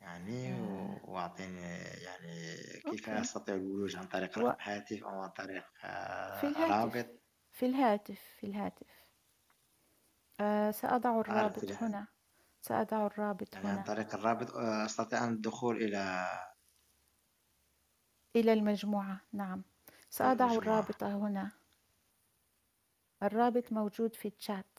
يعني 0.00 0.52
آه، 0.52 0.62
و- 0.62 1.12
وأعطيني 1.12 1.60
يعني 2.04 2.56
كيف 2.90 3.08
okay. 3.08 3.20
أستطيع 3.20 3.54
الولوج 3.54 3.96
عن 3.96 4.04
طريق 4.06 4.38
و- 4.38 4.40
رقم 4.40 4.56
هاتف 4.60 5.02
أو 5.04 5.20
عن 5.20 5.30
طريق 5.30 5.64
في 5.80 5.86
آه، 5.86 6.42
الهاتف. 6.50 6.70
رابط؟ 6.70 7.06
في 7.52 7.66
الهاتف 7.66 8.20
في 8.40 8.46
الهاتف. 8.46 8.99
آه، 10.40 10.70
سأضع 10.70 11.10
أعرف 11.10 11.28
الرابط 11.28 11.64
له 11.64 11.86
هنا. 11.86 12.06
سأضع 12.62 13.06
الرابط 13.06 13.54
يعني 13.54 13.68
عن 13.68 13.74
هنا. 13.74 13.84
طريق 13.84 14.14
الرابط 14.14 14.50
آه، 14.56 14.84
أستطيع 14.84 15.24
أن 15.24 15.32
الدخول 15.32 15.76
إلى 15.82 16.26
إلى 18.36 18.52
المجموعة. 18.52 19.20
نعم. 19.32 19.62
سأضع 20.10 20.44
المجموعة. 20.44 20.80
الرابط 20.80 21.04
هنا. 21.04 21.52
الرابط 23.22 23.72
موجود 23.72 24.14
في 24.14 24.28
الشات. 24.28 24.78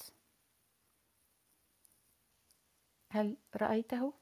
هل 3.09 3.37
رأيته؟ 3.55 4.13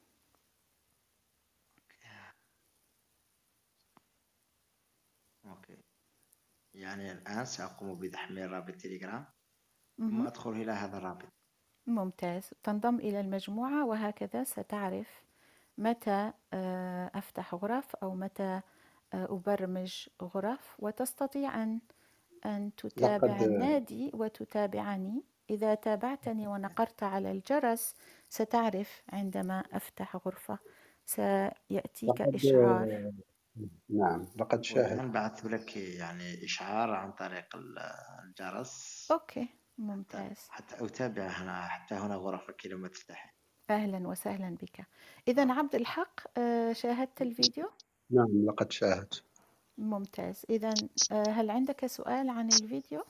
أوكي. 5.44 5.76
يعني 6.74 7.12
الآن 7.12 7.44
سأقوم 7.44 7.98
بتحميل 8.00 8.50
رابط 8.50 8.74
تليجرام. 8.74 9.26
ثم 10.00 10.06
مهم. 10.06 10.26
أدخل 10.26 10.50
إلى 10.50 10.72
هذا 10.72 10.96
الرابط. 10.98 11.28
ممتاز. 11.86 12.50
تنضم 12.62 12.94
إلى 12.96 13.20
المجموعة 13.20 13.86
وهكذا 13.86 14.44
ستعرف 14.44 15.22
متى 15.78 16.32
آه، 16.52 17.10
أفتح 17.14 17.54
غرف 17.54 17.96
أو 17.96 18.14
متى 18.14 18.60
آه، 19.14 19.24
أبرمج 19.24 20.08
غرف 20.22 20.76
وتستطيع 20.78 21.62
أن 21.62 21.80
أن 22.46 22.70
تتابع 22.76 23.26
لقد 23.36 23.42
النادي 23.42 24.10
وتتابعني. 24.14 25.22
إذا 25.50 25.74
تابعتني 25.74 26.46
ونقرت 26.46 27.02
على 27.02 27.30
الجرس 27.30 27.94
ستعرف 28.28 29.02
عندما 29.12 29.64
أفتح 29.72 30.16
غرفة. 30.16 30.58
سيأتيك 31.04 32.20
لقد 32.20 32.34
إشعار. 32.34 33.12
نعم 33.88 34.26
لقد 34.40 34.64
شاهدت 34.64 34.90
والآن 34.90 35.12
بعثت 35.12 35.44
لك 35.44 35.76
يعني 35.76 36.44
إشعار 36.44 36.90
عن 36.90 37.12
طريق 37.12 37.56
ال- 37.56 37.78
الجرس. 38.24 39.08
أوكي. 39.12 39.48
ممتاز. 39.80 40.36
حتى 40.48 40.84
أتابع 40.84 41.26
هنا 41.26 41.62
حتى 41.62 41.94
هنا 41.94 42.16
غرفك 42.16 42.66
لما 42.66 42.88
تفتحي 42.88 43.28
أهلا 43.70 44.08
وسهلا 44.08 44.56
بك. 44.62 44.86
إذا 45.28 45.52
عبد 45.52 45.74
الحق 45.74 46.20
آه، 46.38 46.72
شاهدت 46.72 47.22
الفيديو؟ 47.22 47.70
نعم 48.10 48.44
لقد 48.46 48.72
شاهدت. 48.72 49.22
ممتاز. 49.78 50.42
إذا 50.50 50.74
هل 51.12 51.50
عندك 51.50 51.86
سؤال 51.86 52.28
عن 52.30 52.46
الفيديو؟ 52.48 53.04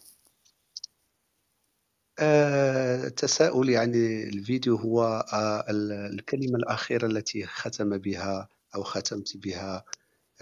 آه، 2.19 3.09
تساؤلي 3.09 3.77
عن 3.77 3.95
الفيديو 4.35 4.77
هو 4.77 5.03
آه، 5.33 5.71
ال- 5.71 5.93
الكلمة 6.15 6.57
الأخيرة 6.57 7.07
التي 7.07 7.47
ختم 7.47 7.99
بها 7.99 8.49
أو 8.75 8.83
ختمت 8.83 9.37
بها 9.37 9.85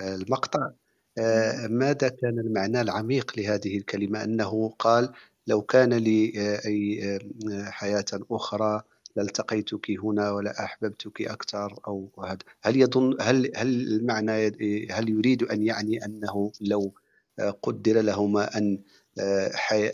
آه، 0.00 0.14
المقطع. 0.14 0.70
آه، 1.18 1.52
مهم. 1.66 1.72
ماذا 1.72 2.08
كان 2.08 2.38
المعنى 2.38 2.80
العميق 2.80 3.38
لهذه 3.38 3.76
الكلمة؟ 3.78 4.24
أنه 4.24 4.68
قال 4.78 5.12
لو 5.48 5.62
كان 5.62 5.92
لي 5.94 6.32
آه، 6.36 6.60
أي 6.66 7.02
آه، 7.14 7.70
حياة 7.70 8.04
أخرى 8.30 8.82
لالتقيتك 9.16 9.90
هنا 9.90 10.30
ولا 10.30 10.64
أحببتك 10.64 11.22
أكثر 11.22 11.80
أو 11.86 12.08
هذا 12.24 12.38
هل 12.62 12.80
يظن 12.80 13.16
هل 13.20 13.52
هل 13.56 13.68
المعنى 13.68 14.46
هل 14.90 15.08
يريد 15.08 15.42
أن 15.42 15.62
يعني 15.62 16.04
أنه 16.04 16.52
لو 16.60 16.94
آه، 17.38 17.50
قدر 17.50 18.00
لهما 18.00 18.58
أن 18.58 18.78
حي... 19.54 19.88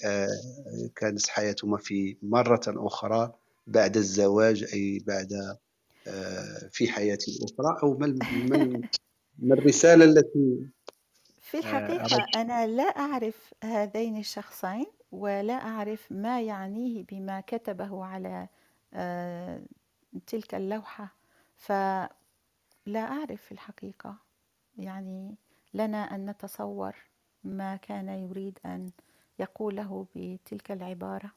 كانت 0.96 1.28
حياتهما 1.28 1.76
في 1.76 2.16
مرة 2.22 2.60
أخرى 2.68 3.32
بعد 3.66 3.96
الزواج 3.96 4.64
أي 4.74 5.02
بعد 5.06 5.56
في 6.70 6.88
حياة 6.88 7.18
أخرى 7.42 7.78
أو 7.82 7.98
ما 7.98 8.06
ما 8.30 8.56
ال- 8.56 8.84
ما 9.38 9.54
الرسالة 9.54 10.04
التي 10.04 10.66
في 11.40 11.58
الحقيقة 11.58 12.26
أنا 12.34 12.66
لا 12.66 12.82
أعرف 12.82 13.54
هذين 13.64 14.18
الشخصين. 14.18 14.86
ولا 15.14 15.52
أعرف 15.54 16.12
ما 16.12 16.40
يعنيه 16.42 17.04
بما 17.04 17.40
كتبه 17.40 18.04
على 18.04 18.48
آه، 18.94 19.62
تلك 20.26 20.54
اللوحة. 20.54 21.14
فلا 21.56 22.08
أعرف 22.96 23.42
في 23.42 23.52
الحقيقة. 23.52 24.16
يعني 24.78 25.36
لنا 25.74 25.98
أن 26.14 26.30
نتصور 26.30 26.96
ما 27.44 27.76
كان 27.76 28.08
يريد 28.08 28.58
أن 28.66 28.90
يقوله 29.38 30.06
بتلك 30.16 30.70
العبارة. 30.72 31.30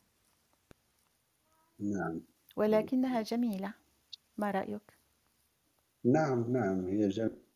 نعم. 1.79 2.21
ولكنها 2.55 3.21
جميلة. 3.21 3.73
ما 4.37 4.51
رأيك؟ 4.51 4.97
نعم 6.03 6.51
نعم 6.51 6.85
هي 6.85 7.09
جميلة. 7.09 7.46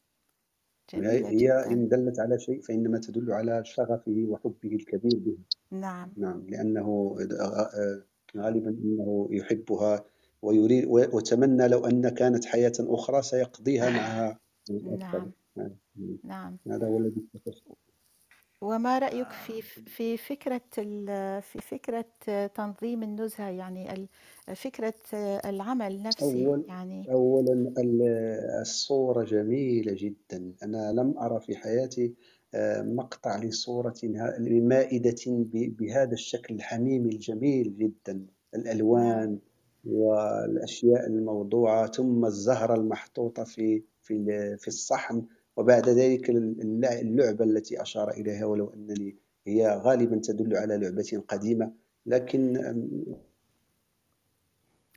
جميلة 0.94 1.30
هي 1.30 1.38
جدا. 1.38 1.72
إن 1.72 1.88
دلت 1.88 2.20
على 2.20 2.40
شيء 2.40 2.62
فإنما 2.62 2.98
تدل 2.98 3.32
على 3.32 3.66
شغفه 3.66 4.26
وحبه 4.28 4.76
الكبير 4.76 5.20
به. 5.20 5.38
نعم. 5.72 6.14
نعم 6.18 6.44
لأنه 6.50 7.18
آه، 7.42 8.04
غالبا 8.38 8.70
إنه 8.70 9.28
يحبها 9.32 10.06
ويريد 10.42 10.86
وتمنى 10.88 11.68
لو 11.68 11.86
أن 11.86 12.10
كانت 12.10 12.46
حياة 12.46 12.74
أخرى 12.80 13.22
سيقضيها 13.22 13.90
معها. 13.90 14.40
أفضل 14.72 15.32
نعم. 15.56 15.72
نعم. 16.24 16.58
هذا 16.68 16.88
هو 16.88 16.98
الذي. 16.98 17.22
وما 18.62 19.00
رأيك 19.00 19.30
في 19.32 19.62
في 19.62 20.18
فكرة 20.18 20.62
ال- 20.78 21.42
في 21.42 21.60
فكرة 21.62 22.06
تنظيم 22.48 23.04
النزهة؟ 23.04 23.50
يعني 23.50 23.94
ال- 23.94 24.08
فكرة 24.56 24.94
العمل 25.46 26.04
نفسه 26.04 26.46
أول 26.48 26.66
يعني 26.68 27.12
أولا 27.12 27.54
ال- 27.54 28.02
الصورة 28.62 29.24
جميلة 29.24 29.94
جدا. 29.98 30.54
أنا 30.64 30.92
لم 30.92 31.18
أرى 31.18 31.40
في 31.40 31.56
حياتي 31.56 32.14
آه، 32.54 32.82
مقطع 32.82 33.38
لصورة 33.44 33.94
ه- 34.04 34.40
لمائدة 34.40 35.16
ب- 35.28 35.76
بهذا 35.78 36.14
الشكل 36.14 36.56
الحميمي 36.56 37.10
الجميل 37.10 37.78
جدا. 37.78 38.14
نعم. 38.14 38.26
الألوان 38.56 39.40
والأشياء 39.86 41.08
الموضوعة 41.08 41.88
ثم 41.92 42.26
الزهرة 42.26 42.76
المحطوطة 42.76 43.44
في 43.44 43.84
في 44.04 44.14
ال- 44.14 44.58
في 44.58 44.68
الصحن. 44.68 45.26
وبعد 45.62 45.90
ذلك 45.90 46.30
اللع- 46.30 47.00
اللعبة 47.00 47.46
التي 47.46 47.82
أشار 47.82 48.12
إليها 48.12 48.46
ولو 48.46 48.74
أنني 48.74 49.16
هي 49.48 49.82
غالبا 49.84 50.20
تدل 50.24 50.58
على 50.58 50.78
لعبة 50.78 51.24
قديمة 51.28 51.74
لكن 52.06 52.58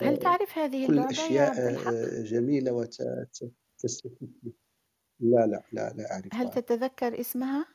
هل 0.03 0.17
تعرف 0.17 0.59
هذه 0.59 0.87
كل 0.87 0.93
اللعبة 0.99 1.69
الحق؟ 1.69 1.93
آه، 1.93 2.23
جميلة 2.23 2.73
وتستفيد 2.73 4.31
لا 5.21 5.47
لا 5.47 5.63
لا 5.73 5.93
لا 5.97 6.05
هل 6.33 6.47
أعرفها 6.47 6.61
تتذكر 6.61 7.21
اسمها؟ 7.21 7.67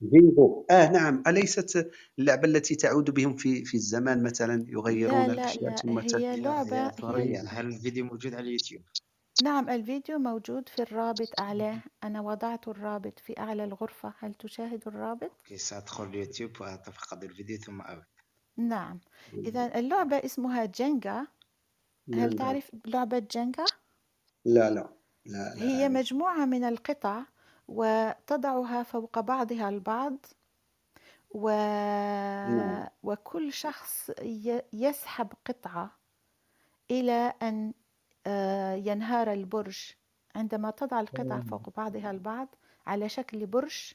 بينغو 0.00 0.66
آه 0.70 0.92
نعم. 0.92 1.22
أليست 1.26 1.90
اللعبة 2.18 2.48
التي 2.48 2.74
تعود 2.74 3.10
بهم 3.10 3.36
في 3.36 3.64
في 3.64 3.74
الزمان؟ 3.74 4.22
مثلا 4.22 4.62
لا 4.62 4.70
يغيرون 4.70 5.26
لا 5.26 5.32
الأشياء 5.32 5.70
لا 5.70 5.76
ثم 5.76 5.98
هي 5.98 6.36
لعبة 6.40 7.16
هي 7.16 7.36
هل 7.38 7.66
الفيديو 7.66 8.04
موجود 8.04 8.34
على 8.34 8.46
اليوتيوب؟ 8.48 8.82
نعم 9.42 9.68
الفيديو 9.68 10.18
موجود 10.18 10.68
في 10.68 10.82
الرابط 10.82 11.40
أعلاه. 11.40 11.80
أنا 12.04 12.20
وضعت 12.20 12.68
الرابط 12.68 13.18
في 13.18 13.38
أعلى 13.38 13.64
الغرفة. 13.64 14.14
هل 14.18 14.34
تشاهد 14.34 14.82
الرابط؟ 14.86 15.30
okay 15.38 15.56
سأدخل 15.56 16.04
اليوتيوب 16.04 16.60
وأتفقد 16.60 17.24
الفيديو 17.24 17.58
ثم 17.58 17.80
أعود. 17.80 18.04
نعم. 18.56 19.00
إذا 19.32 19.78
اللعبة 19.78 20.16
اسمها 20.16 20.64
جينجا. 20.64 21.26
هل 22.14 22.36
تعرف 22.36 22.70
لعبة 22.86 23.18
جينجا؟ 23.18 23.64
لا 24.44 24.70
لا 24.70 24.88
لا, 25.26 25.54
لا 25.54 25.62
هي 25.62 25.88
مجموعة 25.88 26.44
من 26.44 26.64
القطع 26.64 27.22
وتضعها 27.68 28.82
فوق 28.82 29.20
بعضها 29.20 29.68
البعض 29.68 30.26
و... 31.30 31.50
نعم. 31.50 32.88
وكل 33.02 33.52
شخص. 33.52 34.10
يسحب 34.72 35.32
قطعة 35.46 35.98
إلى 36.90 37.32
أن 37.42 37.74
ينهار 38.74 39.32
البرج. 39.32 39.92
عندما 40.34 40.70
تضع 40.70 41.00
القطع 41.00 41.40
فوق 41.40 41.76
بعضها 41.76 42.10
البعض 42.10 42.48
على 42.86 43.08
شكل 43.08 43.46
برج 43.46 43.92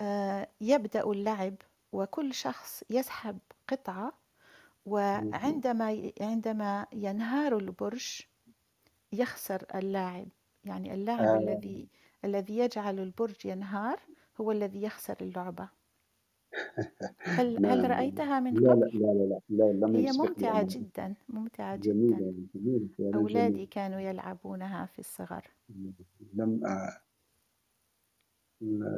آه، 0.00 0.48
يبدأ 0.60 1.04
اللعب 1.04 1.54
وكل 1.92 2.34
شخص 2.34 2.84
يسحب 2.90 3.38
قطعة 3.68 4.12
وعندما 4.86 6.12
عندما 6.20 6.86
ينهار 6.92 7.58
البرج 7.58 8.20
يخسر 9.12 9.66
اللاعب. 9.74 10.28
يعني 10.64 10.94
اللاعب 10.94 11.20
آه. 11.20 11.38
الذي 11.38 11.88
الذي 12.24 12.58
يجعل 12.58 12.98
البرج 12.98 13.46
ينهار 13.46 14.00
هو 14.40 14.52
الذي 14.52 14.82
يخسر 14.82 15.16
اللعبة. 15.20 15.68
هل 17.34 17.66
هل. 17.66 17.86
رأيتها 17.86 18.40
من 18.40 18.52
لا 18.52 18.60
لا 18.68 18.70
قبل؟ 18.70 18.90
لا 18.94 19.06
لا 19.06 19.40
لا, 19.48 19.72
لا 19.72 19.86
لم 19.86 19.96
هي 19.96 20.04
يسبق 20.04 20.38
لي 20.38 20.46
ممتعة 20.46 20.50
أن 20.50 20.70
جدا 20.70 21.14
ممتعة 21.28 21.76
جدا 21.76 21.92
جميلة 21.92 22.34
جميلة 22.54 22.88
فعلا 22.98 23.14
أولادي 23.14 23.28
جميلة 23.28 23.66
كانوا 23.66 24.00
يلعبونها 24.00 24.86
في 24.86 24.98
الصغر 24.98 25.42
لم 26.34 26.64
آه، 26.66 27.00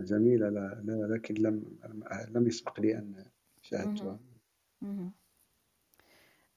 جميلة 0.00 0.48
لا, 0.48 0.82
لا 0.84 1.14
لكن 1.14 1.34
لم 1.34 1.64
لم 2.28 2.46
يسبق 2.46 2.80
لي 2.80 2.98
أن 2.98 3.24
شاهدتها 3.62 4.04
مهم. 4.06 4.18
مهم. 4.82 5.12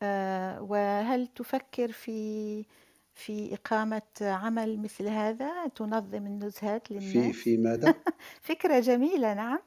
آه، 0.02 0.62
وهل 0.62 1.28
تفكر 1.28 1.92
في 1.92 2.65
في 3.13 3.54
إقامة 3.54 4.02
عمل 4.22 4.80
مثل 4.80 5.08
هذا 5.08 5.68
تنظم 5.68 6.26
النزهات 6.26 6.88
في 6.88 6.94
للناس 6.94 7.34
في 7.34 7.58
ماذا؟ 7.58 7.94
فكرة 8.42 8.80
جميلة 8.80 9.34
نعم 9.34 9.60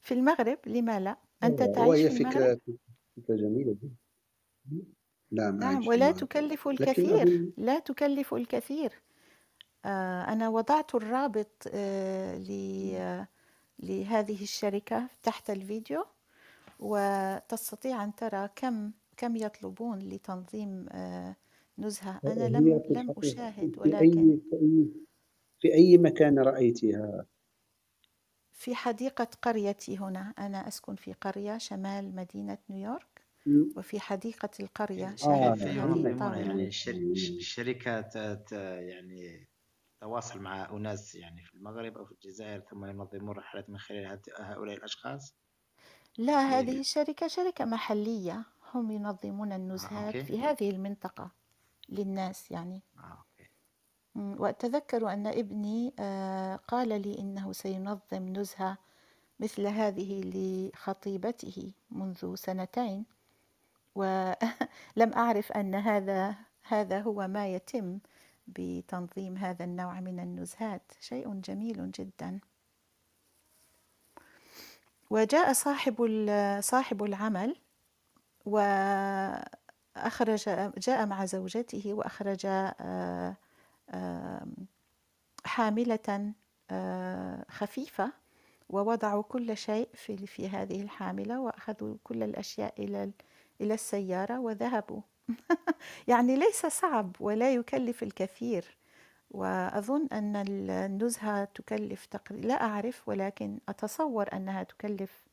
في 0.00 0.14
المغرب 0.14 0.58
لما 0.66 1.00
لا؟ 1.00 1.16
أنت 1.42 1.62
تعيش 1.62 1.88
وهي 1.88 2.10
في 2.10 2.20
المغرب؟ 2.22 2.32
فكرة 2.42 2.60
فكرة 3.16 3.36
جميلة 3.36 3.76
جدا. 3.82 3.94
نعم 5.32 5.58
نعم 5.58 5.88
ولا 5.88 6.12
تكلف 6.12 6.68
لكن 6.68 6.82
الكثير 6.84 7.22
أظن 7.22 7.52
لا 7.56 7.78
تكلف 7.78 8.34
الكثير. 8.34 8.92
آه، 9.84 10.22
أنا 10.32 10.48
وضعت 10.48 10.94
الرابط 10.94 11.64
آه، 11.74 12.38
ل- 12.38 13.26
لهذه 13.78 14.42
الشركة 14.42 15.08
تحت 15.22 15.50
الفيديو 15.50 16.04
وتستطيع 16.80 18.04
أن 18.04 18.14
ترى 18.14 18.48
كم 18.56 18.92
كم 19.16 19.36
يطلبون 19.36 19.98
لتنظيم 19.98 20.86
آه، 20.92 21.36
نزهة. 21.78 22.20
أنا 22.24 22.44
هي 22.44 22.48
لم 22.48 22.80
في 22.80 22.94
لم 22.94 23.10
الحقيقة 23.10 23.18
أشاهد 23.18 23.74
في 23.74 23.80
ولكن 23.80 24.18
أي 24.30 24.40
في 24.50 24.56
أي 24.56 24.86
في 25.60 25.74
أي 25.74 25.98
مكان 25.98 26.38
رأيتها؟ 26.38 27.26
في 28.60 28.74
حديقة 28.74 29.28
قريتي 29.42 29.98
هنا. 29.98 30.34
أنا 30.38 30.68
أسكن 30.68 30.94
في 30.94 31.12
قرية 31.12 31.58
شمال 31.58 32.14
مدينة 32.14 32.58
نيويورك 32.70 33.22
وفي 33.76 34.00
حديقة 34.00 34.50
القرية 34.60 35.16
ينظمون 35.24 36.06
الطاولة 36.06 36.36
يعني 36.40 36.66
الشر- 36.66 37.12
الشركة 37.38 38.00
ت- 38.00 38.18
ت- 38.48 38.52
يعني 38.80 39.48
تواصل 40.00 40.40
مع 40.40 40.70
أناس 40.70 41.14
يعني 41.14 41.44
في 41.44 41.54
المغرب 41.54 41.98
أو 41.98 42.04
في 42.04 42.12
الجزائر 42.12 42.60
ثم 42.60 42.84
ينظمون 42.84 43.36
رحلات 43.36 43.70
من 43.70 43.78
خلال 43.78 44.20
هؤلاء 44.38 44.76
الأشخاص؟ 44.76 45.34
لا 46.18 46.32
اللي 46.60 46.72
هذه 46.72 46.80
الشركة 46.80 47.28
شركة 47.28 47.64
محلية. 47.64 48.44
هم 48.74 48.90
ينظمون 48.90 49.52
آه 49.52 49.56
النزهات 49.56 50.14
أوكي. 50.14 50.24
في 50.24 50.40
هذه 50.40 50.70
المنطقة 50.70 51.30
للناس 51.88 52.50
يعني. 52.50 52.82
آه. 52.98 53.24
وأتذكر 54.14 55.12
أن 55.12 55.26
ابني 55.26 55.94
آه، 55.98 56.56
قال 56.56 56.88
لي 57.02 57.18
إنه 57.18 57.52
سينظم 57.52 58.28
نزهة 58.28 58.78
مثل 59.40 59.66
هذه 59.66 60.20
لخطيبته 60.24 61.72
منذ 61.90 62.34
سنتين. 62.34 63.04
ولم 63.94 65.12
أعرف 65.16 65.52
أن 65.52 65.74
هذا 65.74 66.34
هذا 66.62 67.00
هو 67.00 67.28
ما 67.28 67.48
يتم 67.48 67.98
بتنظيم 68.48 69.36
هذا 69.36 69.64
النوع 69.64 70.00
من 70.00 70.20
النزهات. 70.20 70.92
شيء 71.00 71.34
جميل 71.34 71.92
جدا. 71.92 72.40
وجاء 75.10 75.52
صاحب 75.52 76.26
صاحب 76.60 77.04
العمل 77.04 77.56
وأخرج 78.46 80.44
جاء 80.78 81.06
مع 81.06 81.24
زوجته 81.24 81.94
وأخرج 81.94 82.40
آه، 82.46 83.36
حاملة 85.44 86.32
خفيفة 87.48 88.12
ووضعوا 88.68 89.22
كل 89.22 89.56
شيء 89.56 89.88
في 89.94 90.26
في 90.26 90.48
هذه 90.48 90.82
الحاملة 90.82 91.40
وأخذوا 91.40 91.96
كل 92.04 92.22
الأشياء 92.22 92.74
إلى 92.84 93.10
إلى 93.60 93.74
السيارة 93.74 94.40
وذهبوا. 94.40 95.00
يعني 96.08 96.36
ليس 96.36 96.66
صعب 96.66 97.16
ولا 97.20 97.54
يكلف 97.54 98.02
الكثير 98.02 98.76
وأظن 99.30 100.06
أن 100.12 100.36
النزهة 100.36 101.44
تكلف 101.44 102.06
تقريبا 102.06 102.46
لا 102.46 102.54
أعرف 102.64 103.08
ولكن 103.08 103.58
أتصور 103.68 104.32
أنها 104.32 104.62
تكلف 104.62 105.24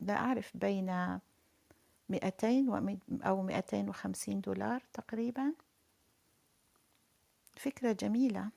لا 0.00 0.14
أعرف 0.16 0.50
بين 0.56 1.18
200 2.08 2.68
ومي- 2.68 2.98
أو 3.22 3.42
250 3.42 4.40
دولار 4.40 4.82
تقريبا. 4.92 5.52
فكرة 7.56 7.92
جميلة. 7.92 8.48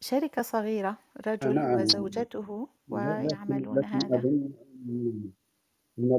شركة 0.00 0.42
صغيرة 0.42 0.98
رجل 1.26 1.54
نعم. 1.54 1.80
وزوجته 1.80 2.68
ويعملون 2.88 3.78
لكن 3.78 3.86
هذا. 3.86 4.18
أظن 4.18 4.50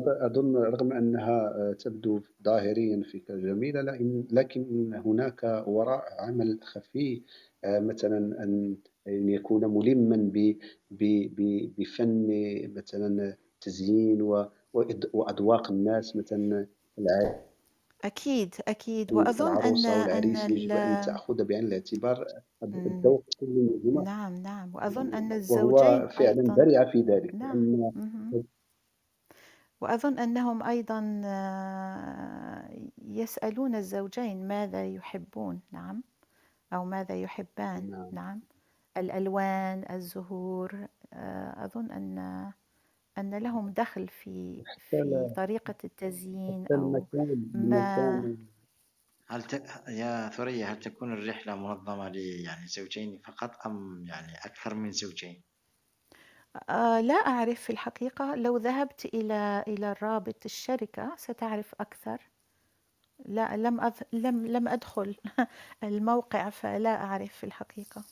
أظن 0.08 0.56
رغم 0.56 0.94
أنها 0.94 1.74
تبدو 1.80 2.20
ظاهريا 2.44 3.04
فكرة 3.14 3.36
جميلة 3.36 3.82
لكن 3.82 4.24
لكن 4.32 4.94
هناك 5.06 5.64
وراء 5.68 6.04
عمل 6.20 6.60
خفي 6.64 7.22
آه، 7.64 7.80
مثلا 7.80 8.18
أن 8.18 8.78
أن 9.08 9.30
يكون 9.30 9.66
ملما 9.66 10.16
ب- 10.16 10.58
ب- 10.92 11.36
ب- 11.36 11.72
بفن 11.78 12.28
مثلا 12.76 13.38
تزيين 13.62 14.22
وأذواق 15.14 15.72
الناس 15.72 16.16
مثلا 16.16 16.68
الع- 17.00 17.42
أكيد 18.04 18.56
أكيد. 18.68 19.14
وأظن 19.14 19.48
أن 19.48 19.58
العروسة 19.58 19.94
أن 19.96 20.02
والعريس 20.02 20.44
يجب 20.50 20.72
أن 20.72 20.78
ال- 21.00 21.06
تأخذ 21.06 21.44
بعين 21.44 21.64
الاعتبار 21.64 22.26
مم، 22.62 22.86
الذوق 22.86 23.24
كل 23.40 23.48
منهما 23.86 24.04
نعم 24.04 24.34
نعم. 24.36 24.76
وأظن 24.76 25.14
أن 25.14 25.26
وهو 25.32 25.36
الزوجين 25.36 26.08
فعلا 26.08 26.42
أيضا 26.42 26.56
برع 26.56 26.92
في 26.92 27.02
ذلك 27.02 27.36
نعم. 27.36 27.58
لأن. 27.76 28.44
وأظن 29.82 30.20
أنهم 30.20 30.64
أيضا 30.64 31.22
آه، 31.26 32.70
يسألون 33.06 33.76
الزوجين 33.76 34.48
ماذا 34.48 34.86
يحبون 34.86 35.62
نعم 35.72 36.04
أو 36.74 36.86
ماذا 36.86 37.16
يحبان 37.16 37.90
نعم. 37.92 38.10
نعم. 38.12 38.42
الألوان 38.98 39.86
الزهور 39.90 40.88
آه، 41.14 41.66
أظن 41.66 41.92
أن 41.92 42.52
أن 43.18 43.38
لهم 43.38 43.70
دخل 43.70 44.08
في 44.08 44.64
في 44.90 45.34
طريقة 45.36 45.76
التزيين 45.84 46.68
أو 46.72 47.06
ما 47.54 48.36
هل 49.28 49.44
ت... 49.44 49.54
يا 49.88 50.30
ثريا 50.30 50.66
هل 50.66 50.80
تكون 50.80 51.14
الرحلة 51.14 51.56
منظمة 51.56 52.10
ل 52.10 52.18
يعني 52.18 52.68
زوجين 52.68 53.22
فقط 53.26 53.68
أم 53.68 54.06
يعني 54.08 54.36
أكثر 54.36 54.76
من 54.76 54.92
زوجين؟ 54.92 55.42
آه، 56.70 57.02
لا 57.02 57.14
أعرف 57.14 57.62
في 57.62 57.70
الحقيقة. 57.70 58.36
لو 58.36 58.58
ذهبت 58.58 59.06
إلى 59.06 59.64
إلى 59.68 59.92
الرابط 59.92 60.46
الشركة 60.46 61.16
ستعرف 61.18 61.76
أكثر. 61.80 62.30
لا 63.26 63.58
لم 63.58 63.82
أذ... 63.82 63.94
لم 64.14 64.48
لم 64.48 64.68
أدخل 64.68 65.16
الموقع 65.84 66.50
فلا 66.50 67.04
أعرف 67.04 67.34
في 67.34 67.44
الحقيقة. 67.44 68.04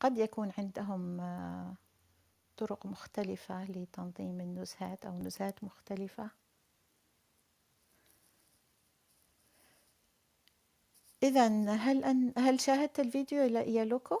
قد 0.00 0.18
يكون 0.18 0.52
عندهم 0.58 1.20
آه، 1.20 1.76
طرق 2.56 2.86
مختلفة 2.86 3.64
لتنظيم 3.64 4.40
النزهات 4.40 5.06
أو 5.06 5.18
نزهات 5.18 5.64
مختلفة. 5.64 6.30
إذا 11.22 11.46
هل 11.74 12.04
أن 12.04 12.32
هل 12.38 12.60
شاهدت 12.60 13.00
الفيديو 13.00 13.42
يا 13.42 13.84
لوكو؟ 13.84 14.20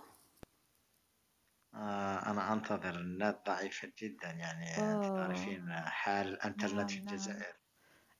آه 1.74 2.30
أنا 2.30 2.52
أنتظر 2.52 3.00
النت 3.00 3.38
ضعيفة 3.46 3.92
جدا 3.98 4.30
يعني 4.30 4.92
أنت 4.92 5.04
تعرفين 5.04 5.72
حال 5.72 6.28
الإنترنت 6.28 6.90
نعم 6.90 6.90
في 6.90 6.98
نعم 7.00 7.06
الجزائر. 7.12 7.56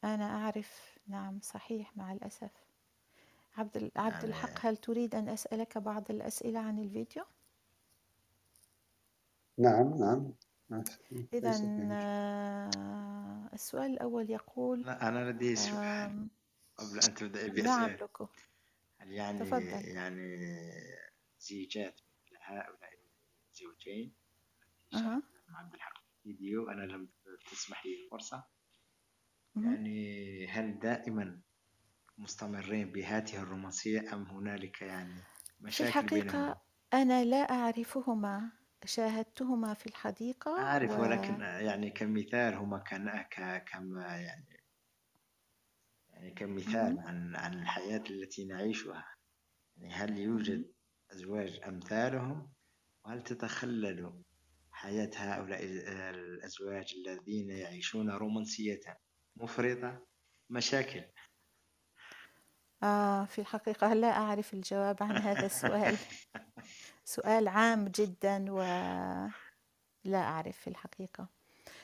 أنا 0.04 0.24
أعرف 0.36 0.98
نعم 1.08 1.40
صحيح 1.42 1.96
مع 1.96 2.12
الأسف. 2.12 2.50
عبد 3.56 3.90
عبد 3.96 4.24
يعني 4.24 4.24
الحق 4.24 4.66
هل 4.66 4.76
تريد 4.76 5.14
أن 5.14 5.28
أسألك 5.28 5.78
بعض 5.78 6.10
الأسئلة 6.10 6.60
عن 6.60 6.78
الفيديو؟ 6.78 7.24
نعم 9.58 9.98
نعم. 10.70 10.84
إذا 11.34 11.52
في 11.52 11.62
مشكلة. 11.62 11.94
آه، 11.94 13.50
السؤال 13.52 13.90
الأول 13.90 14.30
يقول 14.30 14.82
لا 14.82 15.08
أنا 15.08 15.30
لدي 15.30 15.56
سؤال 15.56 16.28
قبل 16.76 17.00
أن 17.08 17.14
تبدأي 17.14 17.48
نعم 17.48 17.52
بأسئلة 17.54 17.96
لوكو. 17.96 18.28
هل 18.98 19.12
يعني 19.12 19.38
تفضل. 19.38 19.84
يعني 19.84 20.38
زيجات 21.40 22.00
مثل 22.26 22.36
هؤلاء 22.42 22.90
الزوجين؟ 23.52 24.14
التي 24.92 25.06
أها. 25.06 25.22
مع 25.48 25.58
عبد 25.58 25.74
الحق 25.74 25.94
في 25.98 26.10
الفيديو 26.16 26.70
أنا 26.70 26.82
لم 26.82 27.08
تسمح 27.50 27.86
لي 27.86 28.04
الفرصة. 28.04 28.44
يعني 29.56 30.46
هل 30.46 30.78
دائما 30.78 31.40
مستمرين 32.18 32.92
بهذه 32.92 33.42
الرومانسية 33.42 34.14
أم 34.14 34.22
هنالك 34.22 34.82
يعني 34.82 35.22
في 35.58 35.64
مشاكل 35.64 36.06
بينهما؟ 36.06 36.22
الحقيقة 36.26 36.60
أنا 36.94 37.24
لا 37.24 37.36
أعرفهما. 37.36 38.52
شاهدتهما 38.86 39.74
في 39.74 39.86
الحديقة 39.86 40.58
أعرف 40.58 40.90
و 40.90 41.02
ولكن 41.02 41.40
يعني 41.40 41.90
كمثال 41.90 42.54
هما 42.54 42.78
كان 42.78 43.22
ك- 43.22 43.64
كما 43.64 44.02
يعني 44.16 44.60
يعني 46.10 46.30
كمثال. 46.30 46.98
عن 46.98 47.36
عن 47.36 47.54
الحياة 47.62 48.02
التي 48.10 48.44
نعيشها. 48.44 49.04
يعني 49.76 49.94
هل. 49.94 50.18
يوجد 50.18 50.72
أزواج 51.12 51.60
أمثالهم؟ 51.68 52.52
وهل 53.04 53.22
تتخلل 53.22 54.22
حياة 54.72 55.10
هؤلاء 55.16 55.64
الأزواج 56.10 56.94
الذين 56.94 57.50
يعيشون 57.50 58.10
رومانسية 58.10 58.80
مفرطة؟ 59.36 60.06
مشاكل. 60.50 61.04
آه 62.82 63.24
في 63.24 63.40
الحقيقة 63.40 63.94
لا 63.94 64.08
أعرف 64.16 64.54
الجواب 64.54 65.02
عن 65.02 65.16
هذا 65.16 65.46
السؤال. 65.46 65.96
سؤال 67.08 67.48
عام 67.48 67.88
جدا 67.88 68.52
ولا 68.52 70.18
أعرف 70.18 70.56
في 70.58 70.68
الحقيقة. 70.70 71.26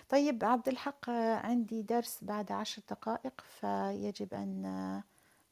طيب 0.09 0.45
عبد 0.45 0.69
الحق 0.69 1.11
عندي 1.45 1.83
درس 1.83 2.19
بعد 2.23 2.53
عشر 2.53 2.83
دقائق 2.91 3.41
فيجب 3.61 4.35
أن 4.35 4.65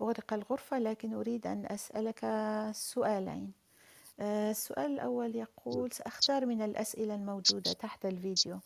أغلق 0.01 0.33
الغرفة 0.33 0.79
لكن 0.79 1.15
أريد 1.15 1.47
أن 1.47 1.67
أسألك 1.67 2.27
سؤالين. 2.75 3.53
آه، 4.21 4.51
السؤال 4.51 4.93
الأول 4.93 5.37
يقول 5.37 5.93
سأختار 5.93 6.47
من 6.47 6.63
الأسئلة 6.63 7.15
الموجودة 7.15 7.73
تحت 7.73 8.07
الفيديو. 8.07 8.59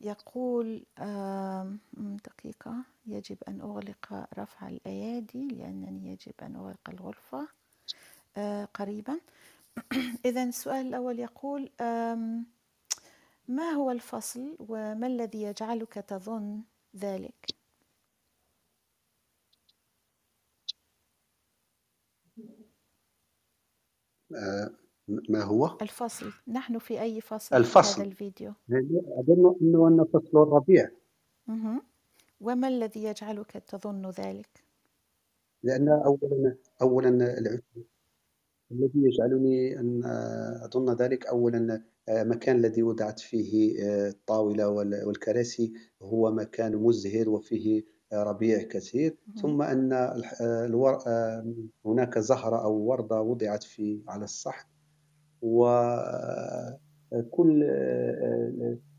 يقول 0.00 0.84
دقيقة. 2.26 2.74
يجب 3.06 3.36
أن 3.48 3.60
أغلق 3.60 4.28
رفع 4.38 4.68
الأيادي 4.68 5.48
لأنني 5.48 6.12
يجب 6.12 6.34
أن 6.42 6.56
أغلق 6.56 6.90
الغرفة 6.90 7.48
آه، 8.36 8.64
قريبا. 8.74 9.20
إذا 10.24 10.42
السؤال 10.42 10.86
الأول 10.86 11.18
يقول 11.20 11.70
ما 13.48 13.70
هو 13.70 13.90
الفصل 13.90 14.56
وما 14.60 15.06
الذي 15.06 15.42
يجعلك 15.42 15.92
تظن 15.94 16.62
ذلك؟ 16.96 17.46
آه، 24.34 24.70
ما 25.28 25.42
هو 25.42 25.78
الفصل 25.82 26.32
نحن 26.48 26.78
في 26.78 27.00
أي 27.00 27.20
فصل 27.20 27.48
في 27.48 27.56
الفصل 27.56 28.00
هذا 28.00 28.10
الفيديو؟ 28.10 28.52
أظن 29.18 29.56
أنه 29.62 29.88
أن 29.88 30.04
فصل 30.04 30.42
الربيع. 30.42 30.90
وما 32.40 32.68
الذي 32.68 33.04
يجعلك 33.04 33.50
تظن 33.50 34.10
ذلك؟ 34.10 34.64
لأن 35.62 35.88
أولا 35.88 36.56
أولا 36.82 37.08
العشب 37.08 37.84
الذي 38.72 38.92
يجعلني 38.96 39.80
أن 39.80 40.00
أظن 40.64 40.94
ذلك 40.96 41.26
أولا 41.26 41.82
مكان 42.10 42.56
الذي 42.56 42.82
وضعت 42.82 43.20
فيه 43.20 43.76
الطاولة 44.08 44.68
وال- 44.68 45.04
والكراسي 45.06 45.72
هو 46.02 46.32
مكان 46.32 46.76
مزهر 46.76 47.28
وفيه 47.30 47.82
ربيع 48.12 48.62
كثير. 48.62 49.16
ثم 49.42 49.62
أن 49.62 49.92
الور... 50.42 50.98
هناك 51.86 52.18
زهرة 52.18 52.64
أو 52.64 52.72
وردة 52.76 53.20
وضعت 53.20 53.62
في 53.62 54.02
على 54.08 54.24
الصحن. 54.24 54.68
وكل 55.42 56.02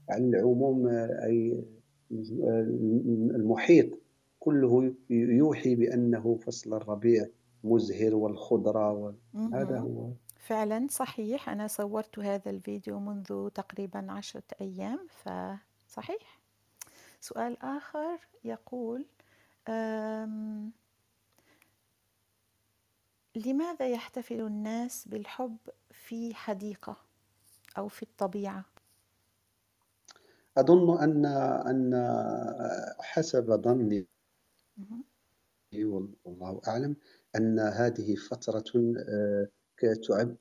على 0.10 0.24
العموم 0.26 0.88
أي 0.88 1.64
المحيط 3.36 3.90
كله 4.40 4.94
يوحي 5.10 5.76
بأنه 5.76 6.36
فصل 6.36 6.74
الربيع. 6.74 7.26
مزهر 7.64 8.16
والخضرة 8.16 8.92
وهذا 8.94 9.80
مهم. 9.80 9.80
هو 9.80 10.14
فعلا 10.40 10.88
صحيح 10.92 11.50
أنا 11.50 11.68
صورت 11.68 12.20
هذا 12.20 12.50
الفيديو 12.52 13.00
منذ 13.00 13.50
تقريبا 13.50 14.12
عشرة 14.12 14.44
أيام 14.62 15.08
فصحيح 15.08 16.40
سؤال 17.22 17.62
آخر 17.64 18.20
يقول 18.44 19.06
أم 19.70 20.72
لماذا 23.36 23.88
يحتفل 23.90 24.42
الناس 24.42 25.08
بالحب 25.08 25.58
في 25.92 26.36
حديقة 26.36 26.98
أو 27.78 27.88
في 27.88 28.04
الطبيعة؟ 28.04 28.66
أظن 30.58 30.98
أن 31.04 31.26
أن 31.70 31.94
حسب 33.00 33.62
ظني. 33.62 34.08
والله 35.74 36.62
أعلم 36.68 36.96
أن 37.38 37.60
هذه 37.60 38.16
فترة 38.16 38.94
آه، 39.10 39.48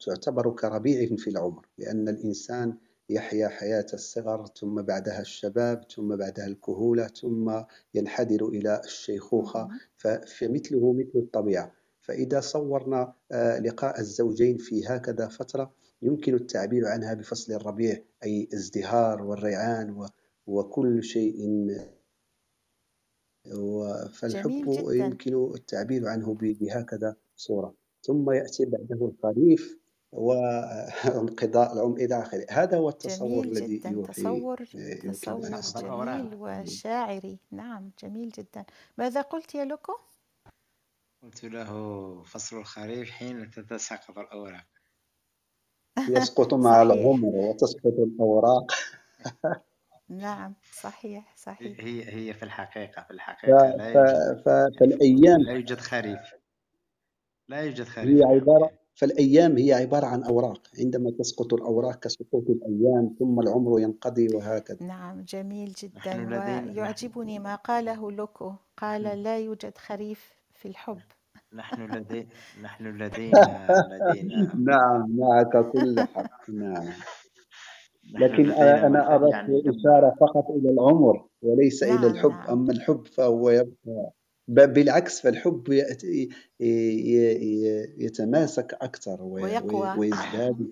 تعتبر 0.07 0.51
كربيع 0.51 1.17
في 1.17 1.31
العمر 1.31 1.67
لأن 1.79 2.09
الإنسان 2.09 2.75
يحيا 3.11 3.49
حياة 3.49 3.87
الصغر 3.95 4.47
ثم 4.61 4.83
بعدها 4.83 5.21
الشباب 5.21 5.85
ثم 5.97 6.17
بعدها 6.17 6.47
الكهولة 6.47 7.07
ثم 7.07 7.61
ينحدر 7.95 8.49
إلى 8.49 8.81
الشيخوخة 8.85 9.65
مهم. 9.67 9.79
ف- 9.97 10.09
فمثله 10.09 10.93
مثل 10.93 11.13
الطبيعة 11.19 11.73
فإذا 12.01 12.41
صورنا 12.41 13.13
آه، 13.33 13.59
لقاء 13.59 14.01
الزوجين 14.01 14.57
في 14.57 14.87
هكذا 14.87 15.29
فترة 15.29 15.73
يمكن 16.03 16.35
التعبير 16.35 16.87
عنها 16.87 17.15
بفصل 17.15 17.53
الربيع 17.53 18.03
أي 18.25 18.49
ازدهار 18.55 19.23
والريعان 19.23 20.07
وكل 20.47 21.03
شيء 21.05 21.37
و- 23.55 24.09
فالحب 24.09 24.51
جدا. 24.71 24.95
يمكن 24.95 25.51
التعبير 25.55 26.09
عنه 26.09 26.35
ب- 26.35 26.39
بهكذا 26.61 27.17
صورة. 27.37 27.75
ثم 28.03 28.31
يأتي 28.31 28.65
بعده 28.65 29.07
الخريف 29.13 29.79
وانقضاء 30.13 31.73
العمر 31.73 31.97
إلى 31.97 32.19
آخره. 32.23 32.47
هذا 32.51 32.77
هو 32.77 32.89
التصور 32.89 33.45
جميل 33.45 33.57
الذي 33.59 33.77
جدا. 33.79 33.89
يوحي 33.91 34.13
تصور 34.13 34.61
يمكن 34.75 35.13
تصور 35.13 36.05
جميل 36.05 36.35
وشاعري. 36.35 37.39
نعم 37.51 37.91
جميل 38.03 38.29
جدا. 38.29 38.65
ماذا 38.99 39.21
قلت 39.21 39.55
يا 39.55 39.65
لوكو؟ 39.65 39.93
قلت 41.23 41.45
له 41.45 42.23
فصل 42.23 42.57
الخريف 42.59 43.11
حين 43.11 43.51
تتساقط 43.51 44.19
الأوراق. 44.19 44.65
يسقط 46.09 46.55
مع 46.55 46.71
صحيح. 46.73 46.81
العمر 47.01 47.29
وتسقط 47.37 47.87
الأوراق. 47.87 48.67
نعم 50.09 50.55
صحيح 50.73 51.33
صحيح. 51.37 51.81
هي 51.81 52.15
هي 52.29 52.35
في 52.35 52.43
الحقيقة 52.43 53.03
في 53.03 53.09
ف- 53.09 53.13
الحقيقة 53.13 53.77
لا 53.77 53.93
ف- 53.93 53.97
يوجد 53.97 54.41
ف- 54.45 54.79
فالأيام 54.81 55.41
لا 55.41 55.53
يوجد 55.53 55.81
خريف. 55.81 56.21
لا 57.49 57.61
يوجد 57.61 57.85
خريف 57.85 58.09
هي 58.19 58.25
عبارة 58.35 58.71
فالأيام 58.95 59.57
هي 59.59 59.73
عبارة 59.73 60.07
عن 60.07 60.23
أوراق. 60.25 60.63
عندما 60.79 61.11
تسقط 61.19 61.55
الأوراق 61.55 61.99
كسقوط 61.99 62.45
الأيام 62.51 63.17
ثم 63.19 63.41
العمر 63.41 63.81
ينقضي 63.81 64.29
وهكذا. 64.35 64.79
نعم 64.87 65.21
جميل 65.23 65.75
نحن 65.97 66.11
جدا 66.11 66.15
لدينا 66.17 66.73
ويعجبني 66.73 67.39
ما 67.39 67.55
قاله 67.55 68.11
لوكو. 68.11 68.53
قال 68.77 69.03
لا 69.03 69.39
يوجد 69.39 69.79
خريف 69.79 70.35
في 70.55 70.69
الحب. 70.69 71.01
نحن 71.53 71.95
لدي 71.95 72.29
نحن 72.63 72.87
لدينا 73.03 73.89
لدينا. 73.91 74.55
نعم 74.55 75.17
معك 75.19 75.71
كل 75.73 76.01
حق. 76.15 76.51
نعم. 76.51 76.93
لكن 78.13 78.43
مثل 78.47 78.97
أردت 78.97 79.33
يعني 79.33 79.63
لما 79.63 79.77
إشارة 79.77 80.15
فقط 80.21 80.51
إلى 80.51 80.71
العمر 80.71 81.29
وليس 81.43 81.83
إلى 81.83 81.93
نعم 81.95 82.05
الحب. 82.05 82.31
نعم. 82.31 82.51
أما 82.51 82.73
الحب 82.73 83.07
فهو 83.07 83.51
يبقى 83.51 84.13
ب- 84.49 84.73
بالعكس 84.73 85.21
فالحب 85.21 85.69
يتماسك 87.99 88.79
وي- 89.23 89.43
ويقوى. 89.43 89.99
ويزداد. 89.99 90.71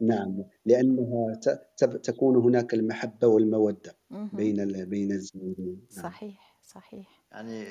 نعم 0.00 0.44
لأنها 0.66 1.34
ت- 1.34 1.68
ت- 1.84 2.04
تكون 2.10 2.36
هناك 2.36 2.74
المحبة 2.74 3.26
والمودة 3.28 3.96
مهم. 4.10 4.30
بين 4.32 4.60
ال- 4.60 4.86
بين 4.86 5.12
الزوجين. 5.12 5.86
نعم. 5.96 6.02
صحيح 6.04 6.58
صحيح. 6.62 7.06
يعني 7.32 7.64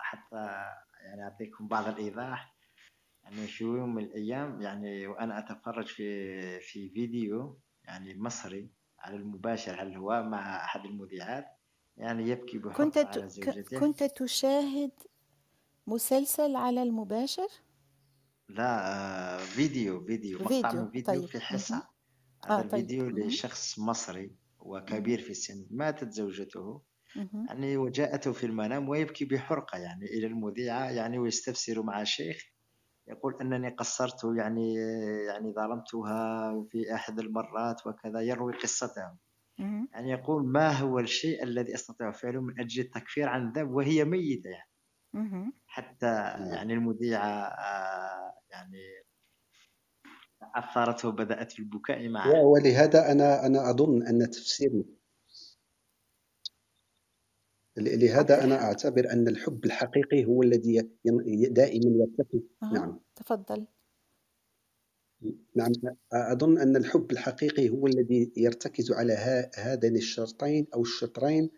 حتى 0.00 0.36
يعني 1.04 1.22
أعطيكم 1.22 1.68
بعض 1.68 1.88
الإيضاح. 1.88 2.54
يعني 3.30 3.46
في 3.46 3.64
يوم 3.64 3.94
من 3.94 4.04
الأيام 4.04 4.62
يعني 4.62 5.06
وأنا 5.06 5.38
أتفرج 5.38 5.86
في 5.86 6.60
في 6.60 6.88
فيديو 6.88 7.60
يعني 7.84 8.18
مصري 8.18 8.70
على 8.98 9.16
المباشر 9.16 9.80
على 9.80 9.88
الهواء 9.88 10.22
مع 10.22 10.64
أحد 10.64 10.84
المذيعات 10.84 11.46
يعني 11.96 12.28
يبكي 12.28 12.58
كنت 12.58 12.98
بحرقة 12.98 13.02
ت... 13.02 13.18
على 13.18 13.28
زوجته 13.28 13.80
كنت 13.80 14.02
تشاهد 14.02 14.92
مسلسل 15.86 16.56
على 16.56 16.82
المباشر 16.82 17.48
لا 18.48 18.94
آه، 18.94 19.38
فيديو 19.38 20.04
فيديو 20.04 20.38
مقطع 20.38 20.70
فيديو 20.70 20.82
من 20.82 20.90
فيديو 20.90 21.14
طيب 21.20 21.26
في. 21.26 21.40
حصة 21.40 21.88
آه 22.44 22.52
هذا 22.52 22.62
طيب 22.62 22.74
الفيديو 22.74 23.04
مهم. 23.04 23.18
لشخص 23.18 23.78
مصري. 23.78 24.36
وكبير 24.60 25.20
في 25.20 25.30
السن 25.30 25.66
ماتت 25.70 26.12
زوجته. 26.12 26.82
يعني 27.48 27.76
وجاءته 27.76 28.32
في 28.32 28.46
المنام 28.46 28.88
ويبكي 28.88 29.24
بحرقة 29.24 29.78
يعني 29.78 30.04
إلى 30.06 30.26
المذيعة 30.26 30.90
يعني 30.90 31.18
ويستفسر 31.18 31.82
مع 31.82 32.02
الشيخ 32.02 32.49
يقول 33.10 33.36
أنني 33.40 33.68
قصرت 33.68 34.20
يعني 34.36 34.74
يعني 35.26 35.52
ظلمتها 35.52 36.64
في 36.70 36.94
أحد 36.94 37.18
المرات 37.18 37.86
وكذا 37.86 38.20
يروي 38.20 38.52
قصته. 38.52 39.10
يعني 39.92 40.10
يقول 40.10 40.46
ما 40.46 40.72
هو 40.72 40.98
الشيء 40.98 41.42
الذي 41.42 41.74
أستطيع 41.74 42.10
فعله 42.10 42.40
من 42.40 42.60
أجل 42.60 42.82
التكفير 42.82 43.28
عن 43.28 43.48
الذنب 43.48 43.70
وهي 43.70 44.04
ميتة 44.04 44.50
يعني. 44.50 44.70
حتى 45.66 46.12
يعني 46.52 46.74
المذيعة 46.74 47.42
آه، 47.44 48.34
يعني 48.50 48.82
أثرته 50.54 51.08
وبدأت 51.08 51.52
في 51.52 51.58
البكاء 51.58 52.08
معه 52.08 52.42
ولهذا 52.42 53.12
أنا 53.12 53.46
أنا 53.46 53.70
أظن 53.70 54.06
أن 54.06 54.30
تفسير 54.30 54.84
لهذا 57.76 58.44
أنا 58.44 58.62
أعتبر 58.62 59.12
أن 59.12 59.28
الحب 59.28 59.64
الحقيقي 59.64 60.24
هو 60.24 60.42
الذي 60.42 60.90
دائما 61.50 61.90
يرتقي. 61.98 62.40
أه. 62.62 62.72
نعم. 62.74 63.00
تفضل. 63.16 63.66
نعم. 65.54 65.72
أظن 66.12 66.58
أن 66.58 66.76
الحب 66.76 67.10
الحقيقي 67.10 67.68
هو 67.68 67.86
الذي 67.86 68.32
يرتكز 68.36 68.92
على 68.92 69.12
هذين 69.54 69.96
الشرطين 69.96 70.66
أو 70.74 70.82
الشطرين 70.82 71.50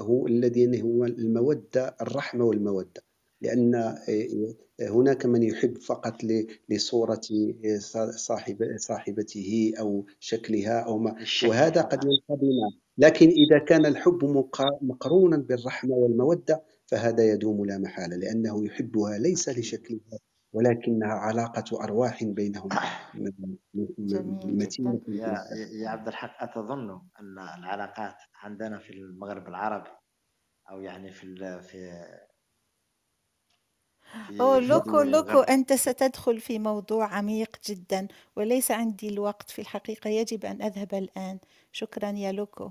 هو 0.00 0.26
الذين 0.26 0.80
هو 0.80 1.04
المودة 1.04 1.96
الرحمة 2.02 2.44
والمودة. 2.44 3.02
لأن 3.40 3.74
آه، 3.74 4.54
هناك 4.80 5.26
من 5.26 5.42
يحب 5.42 5.78
فقط 5.78 6.16
لصورة 6.68 7.20
صاحب 8.16 8.76
صاحبته 8.76 9.72
أو 9.78 10.06
شكلها 10.20 10.80
أو 10.80 10.98
ما. 10.98 11.16
وهذا 11.48 11.80
قد 11.80 12.00
ينقضي 12.04 12.46
لكن 12.98 13.28
إذا 13.28 13.58
كان 13.58 13.86
الحب 13.86 14.24
مقرونا 14.82 15.36
بالرحمة 15.36 15.94
والمودة 15.94 16.62
فهذا 16.86 17.32
يدوم 17.32 17.64
لا 17.64 17.78
محالة 17.78 18.16
لأنه 18.16 18.66
يحبها 18.66 19.18
ليس 19.18 19.48
لشكلها 19.48 20.18
ولكنها 20.52 21.12
علاقة 21.12 21.84
أرواح 21.84 22.24
بينهم. 22.24 22.68
متينة 24.44 25.00
يا, 25.08 25.44
يا 25.72 25.88
عبد 25.88 26.08
الحق 26.08 26.42
أتظن 26.42 26.90
أن 27.20 27.38
العلاقات 27.58 28.16
عندنا 28.42 28.78
في 28.78 28.92
المغرب 28.92 29.48
العربي 29.48 29.90
أو 30.70 30.80
يعني 30.80 31.12
في 31.12 31.60
في 31.62 32.04
أوه 34.40 34.58
لوكو 34.58 35.00
لوكو 35.00 35.40
أنت 35.40 35.72
ستدخل 35.72 36.40
في 36.40 36.58
موضوع 36.58 37.14
عميق 37.14 37.56
جدا 37.68 38.08
وليس 38.36 38.70
عندي 38.70 39.08
الوقت 39.08 39.50
في 39.50 39.60
الحقيقة 39.60 40.10
يجب 40.10 40.44
أن 40.44 40.62
أذهب 40.62 40.94
الآن. 40.94 41.38
شكرا 41.72 42.10
يا 42.10 42.32
لوكو. 42.32 42.70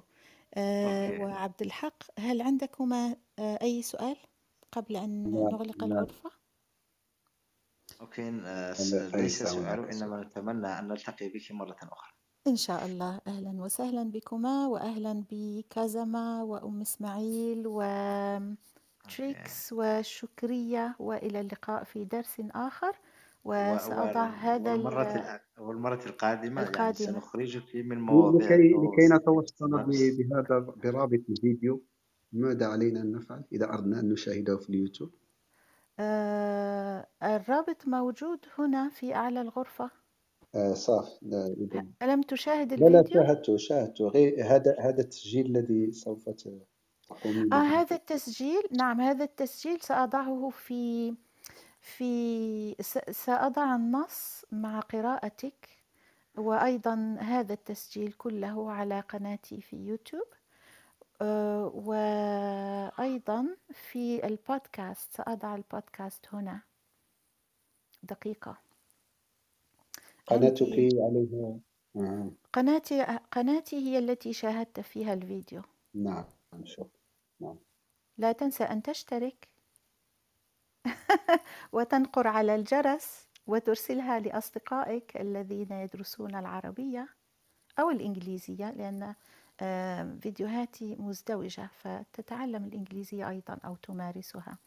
آه 0.53 1.19
وعبد 1.21 1.61
الحق 1.61 2.03
هل 2.19 2.41
عندكما 2.41 3.15
آه 3.39 3.59
أي 3.61 3.81
سؤال 3.81 4.17
قبل 4.71 4.95
أن 4.95 5.23
نغلق 5.31 5.83
الغرفة؟ 5.83 6.31
okay 8.01 8.31
ليس 9.15 9.43
سؤال 9.43 9.89
إنما 9.89 10.23
نتمنى 10.23 10.67
أن 10.67 10.87
نلتقي 10.87 11.29
بك 11.29 11.51
مرة 11.51 11.77
أخرى. 11.83 12.11
إن 12.47 12.55
شاء 12.55 12.85
الله. 12.85 13.21
أهلا 13.27 13.61
وسهلا 13.61 14.03
بكما 14.03 14.67
وأهلا 14.67 15.25
بكازما 15.31 16.43
وأم 16.43 16.81
إسماعيل 16.81 17.63
و 17.67 17.81
تريكس 19.17 19.73
وشكرية 19.73 20.95
وإلى 20.99 21.39
اللقاء 21.41 21.83
في 21.83 22.05
درس 22.05 22.41
آخر. 22.51 22.99
وسأضع 23.47 24.25
هذا 24.25 24.73
والمرة, 24.73 25.41
والمرة 25.59 26.05
القادمة, 26.05 26.61
القادمة. 26.61 26.83
يعني 26.83 26.93
سنخرجك 26.93 27.75
من 27.75 27.99
مواضيع 28.01 28.47
لكي, 28.47 28.73
لكي 28.73 29.15
نتوصل 29.15 29.69
بهذا 30.17 30.59
برابط 30.59 31.21
الفيديو 31.29 31.83
ماذا 32.31 32.65
علينا 32.65 33.01
أن 33.01 33.11
نفعل؟ 33.11 33.43
إذا 33.51 33.69
أردنا 33.69 33.99
أن 33.99 34.09
نشاهده 34.09 34.57
في 34.57 34.69
اليوتيوب. 34.69 35.11
آه 35.99 37.07
الرابط 37.23 37.87
موجود 37.87 38.39
هنا 38.57 38.89
في 38.89 39.15
أعلى 39.15 39.41
الغرفة. 39.41 39.91
آه 40.55 40.73
صح 40.73 41.05
لا 41.21 41.55
إذا 41.57 41.85
ألم 42.01 42.21
تشاهد 42.21 42.71
الفيديو؟ 42.71 42.89
لا 42.89 43.01
لا 43.01 43.09
شاهدته 43.13 43.57
شاهدته. 43.57 44.07
غير 44.07 44.43
هذا 44.43 44.75
هذا 44.79 45.01
التسجيل 45.01 45.45
الذي 45.45 45.91
سوف 45.91 46.29
آه 47.53 47.55
هذا 47.55 47.95
التسجيل 47.95 48.63
نعم 48.71 49.01
هذا 49.01 49.23
التسجيل 49.23 49.81
سأضعه 49.81 50.49
في 50.49 51.13
في 51.87 52.75
سأضع 53.11 53.75
النص 53.75 54.45
مع 54.51 54.79
قراءتك 54.79 55.69
وأيضا 56.37 57.17
هذا 57.19 57.53
التسجيل 57.53 58.11
كله 58.11 58.71
على 58.71 58.99
قناتي 58.99 59.61
في 59.61 59.75
يوتيوب 59.75 60.27
آه، 61.21 61.71
وأيضا 61.75 63.57
في 63.71 64.27
البودكاست 64.27 65.13
سأضع 65.13 65.55
البودكاست 65.55 66.25
هنا. 66.33 66.61
دقيقة. 68.03 68.57
قناتك 70.27 70.67
عليها. 70.71 71.59
آه. 71.95 72.31
قناتي 72.53 73.19
قناتي 73.31 73.75
هي 73.75 73.99
التي 73.99 74.33
شاهدت 74.33 74.79
فيها 74.79 75.13
الفيديو. 75.13 75.61
نعم 75.93 76.25
شكرا 76.63 76.89
نعم. 77.39 77.57
لا 78.17 78.31
تنسى 78.31 78.63
أن 78.63 78.81
تشترك. 78.81 79.47
وتنقر 81.73 82.27
على 82.27 82.55
الجرس 82.55 83.27
وترسلها 83.47 84.19
لأصدقائك 84.19 85.17
الذين 85.17 85.71
يدرسون 85.71 86.35
العربية 86.35 87.07
أو 87.79 87.89
الإنجليزية 87.89 88.71
لأن 88.71 89.15
فيديوهاتي 90.21 90.95
مزدوجة 90.95 91.69
فتتعلم 91.73 92.65
الإنجليزية 92.65 93.29
أيضا 93.29 93.57
أو 93.65 93.75
تمارسها. 93.75 94.57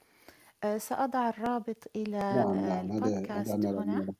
آه، 0.64 0.78
سأضع 0.78 1.28
الرابط 1.28 1.90
إلى 1.96 2.18
نعم 2.18 2.54
نعم. 2.54 2.90
البودكاست 2.90 3.66
هنا. 3.66 4.14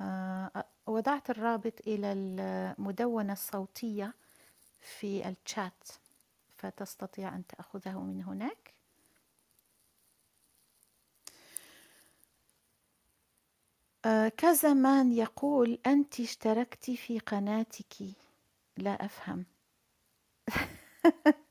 آه، 0.00 0.64
وضعت 0.86 1.30
الرابط 1.30 1.80
إلى 1.86 2.12
المدونة 2.12 3.32
الصوتية 3.32 4.14
في 4.80 5.28
الشات 5.28 5.88
فتستطيع 6.56 7.36
أن 7.36 7.46
تأخذه 7.46 7.98
من 7.98 8.22
هناك. 8.22 8.59
آه 14.04 14.28
كزمان 14.28 15.12
يقول 15.12 15.78
أنت 15.86 16.20
اشتركت 16.20 16.90
في 16.90 17.18
قناتك. 17.18 17.94
لا 18.76 19.04
أفهم. 19.04 19.44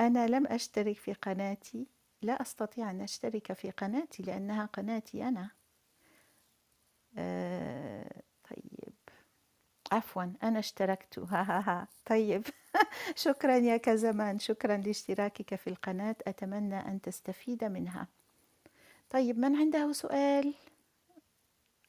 أنا 0.00 0.26
لم 0.26 0.46
أشترك 0.46 0.96
في 0.96 1.12
قناتي. 1.12 1.86
لا 2.22 2.42
أستطيع 2.42 2.90
أن 2.90 3.00
أشترك 3.00 3.52
في 3.52 3.70
قناتي 3.70 4.22
لأنها 4.22 4.66
قناتي 4.66 5.28
أنا. 5.28 5.50
آه 7.18 8.22
طيب. 8.50 8.92
عفوا 9.92 10.24
أنا 10.42 10.58
اشتركت. 10.58 11.18
ها 11.32 11.42
ها 11.42 11.60
ها. 11.66 11.88
طيب. 12.06 12.42
شكرا 13.16 13.56
يا 13.56 13.76
كزمان. 13.76 14.38
شكرا 14.38 14.76
لاشتراكك 14.76 15.54
في 15.54 15.70
القناة. 15.70 16.16
أتمنى 16.26 16.78
أن 16.80 17.00
تستفيد 17.00 17.64
منها. 17.64 18.06
طيب 19.10 19.38
من 19.38 19.56
عنده 19.56 19.92
سؤال؟ 19.92 20.54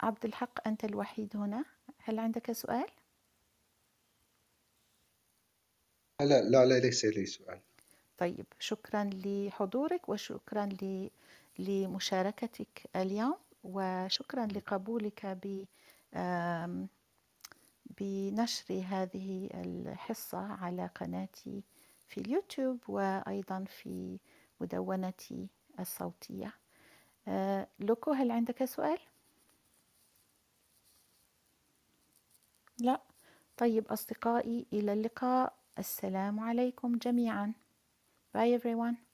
عبد 0.02 0.26
الحق 0.26 0.68
أنت 0.68 0.86
الوحيد 0.86 1.38
هنا. 1.38 1.66
هل 1.98 2.20
عندك 2.20 2.52
سؤال؟ 2.52 2.88
لا 6.22 6.42
لا 6.42 6.66
لا 6.66 6.80
ليس 6.80 7.06
لي 7.06 7.26
سؤال. 7.26 7.60
طيب 8.18 8.46
شكرا 8.60 9.10
لحضورك 9.14 10.10
وشكرا 10.10 10.70
لمشاركتك 11.60 12.90
اليوم 12.96 13.38
وشكرا 13.64 14.46
لقبولك 14.46 15.26
ب 15.26 15.66
بنشر 18.00 18.84
هذه 18.88 19.50
الحصة 19.54 20.38
على 20.38 20.90
قناتي 20.96 21.64
في 22.08 22.22
اليوتيوب 22.22 22.80
وأيضا 22.88 23.64
في 23.64 24.18
مدونتي 24.62 25.48
الصوتية. 25.80 26.54
آه، 27.28 27.68
لوكو 27.80 28.12
هل 28.12 28.32
عندك 28.32 28.66
سؤال؟ 28.66 29.00
لا. 32.82 33.02
طيب 33.58 33.88
أصدقائي 33.88 34.66
إلى 34.74 34.94
اللقاء. 34.94 35.54
السلام 35.80 36.40
عليكم 36.40 36.98
جميعا. 36.98 37.54
Bye 38.38 38.60
everyone. 38.60 39.11